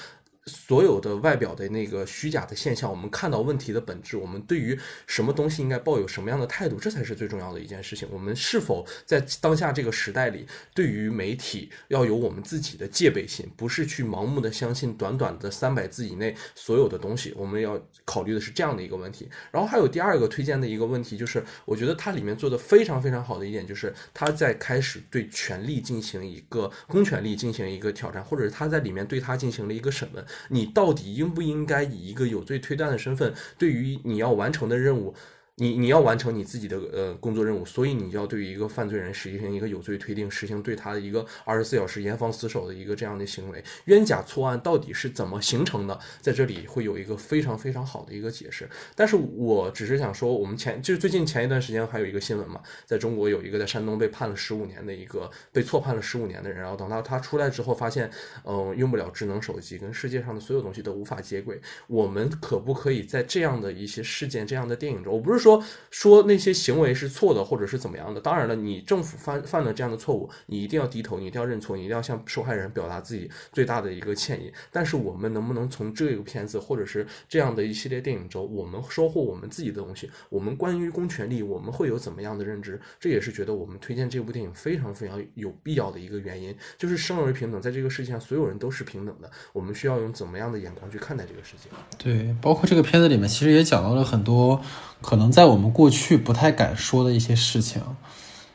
[0.46, 4.78] 所有的外表的那个虚假的现象，我们看到问题的本质，我们对于
[5.08, 8.06] 什么东西应该抱有什么样的态度，这才是最重要的一件事情。
[8.12, 17.34] 我们是否在当下这个时代里，对于媒体要有我们自己的戒备心，不是去盲目的相信短短的三百字以内所有的东西。
[17.38, 19.30] 我们要考虑的是这样的一个问题。
[19.50, 30.26] 然后还有第二个推荐的一个问题，就是我觉得它里面做的非常非常好的一点，就是他在开始对权力进行一个公权力进行一个挑战，或者是他在里面对他进行了一个审问。
[30.50, 35.14] 你到底应不应该以一个有罪推断的身份，对于你要完成的任务？
[35.58, 43.64] 你你要完成你自己的呃工作任务，所以你要对于一个犯罪人实行一个有罪推定，实行对他的一个二十四小时严防死守的一个这样的行为。
[43.86, 46.00] 冤假错案到底是怎么形成的？
[46.20, 48.68] 在这里会有一个非常非常好的一个解释。
[48.96, 58.10] 但是我只是想说，我们前就是最近前一段时间还有一个新闻嘛，在中国有一个在山东被判了十五年的一个被错判了十五年的人，然后等到他出来之后，发现
[58.44, 61.62] 嗯用不了智能手机，跟世界上的所有东西都无法接轨。
[61.86, 65.43] 我们可不可以在这样的一些事件、这样的电影中，我不是。
[65.44, 68.22] 说说那些行为是错的，或者是怎么样的？
[68.22, 74.52] 当然了，你政府犯犯了这样的错误，你一定要低头，你一定要认错，你一定要向受害人表达自己最大的一个歉意。
[74.72, 80.10] 但是，我们能不能从这个片子，或者是这样的一系列电影中，我们收获我们自己的东西？
[80.30, 82.80] 我们关于公权力，我们会有怎么样的认知？
[83.00, 89.30] 这也是觉得我们推荐这部电影非常非常有必要的一个原因，就是生而平等，在这个世界上，所有人都是平等的。
[89.52, 91.70] 我们需要用怎么样的眼光去看待这个世界？
[91.98, 94.62] 对，包括这个片子里面，其实也讲到了很多。
[95.02, 97.82] 可能在我们过去不太敢说的一些事情，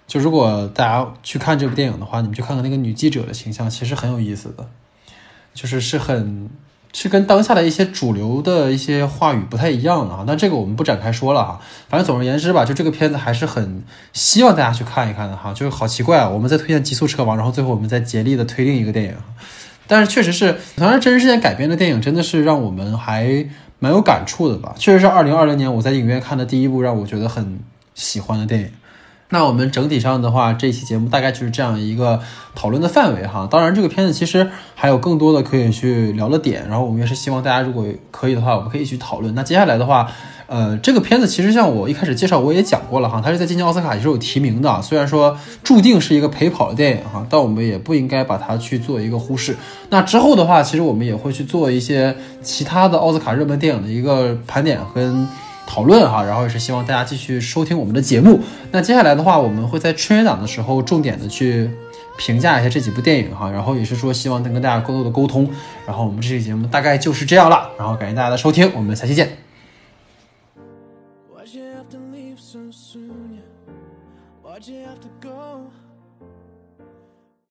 [0.06, 4.66] 就如果大家去看这部电影的话，你们去看看那个女记者的形象，其实很有意思的，
[5.52, 6.48] 就是是很
[6.94, 10.24] 是跟当下的一些主流的一些话语不太一样的啊。
[10.26, 11.60] 但这个我们不展开说了哈。
[11.88, 13.82] 反正总而言之吧，就这个片子还是很
[14.14, 15.52] 希望大家去看一看的哈。
[15.52, 19.14] 就是好奇怪啊，我们在推荐《极速车王》，然后最后我们再竭力的推另一个电影。
[19.86, 23.46] 但是确实是，当然真实事件改编的电影真的是让我们还
[23.78, 24.74] 蛮有感触的吧。
[24.76, 27.60] 确实是二零二零年我在影院看的第一部让我觉得很
[27.94, 28.70] 喜欢的电影。
[29.30, 32.18] 那我们整体上的话，这期节目大概就是这样一个
[32.54, 33.46] 讨论的范围哈。
[33.50, 39.34] 当然，这个片子其实还有更多的可以去聊的点，然后我们也是希望大家如果可以的话，我们可以去讨论。
[39.34, 40.10] 那接下来的话，
[40.48, 49.56] 呃，这个片子其实像我一开始介绍我也讲过了哈，它是在今年奥斯卡也是有提名的，虽然说注定是一个陪跑的电影哈，但我们也不应该把它去做一个忽视。
[49.90, 55.28] 那之后的话，其实我们也会去做一些其他的奥斯卡热门电影的一个盘点跟。
[55.70, 58.40] 讨论哈，然后也是希望大家继续收听我们的节目。
[58.72, 61.70] 那接下来的话，我们会在春节档的时候重点的去
[62.16, 65.46] 评价一下这几部电影哈，然后也是说希望能跟大家更多的沟通。
[65.86, 69.47] 然后我们这期节目大概就是这样了，然后感谢大家的收听，我们下期见。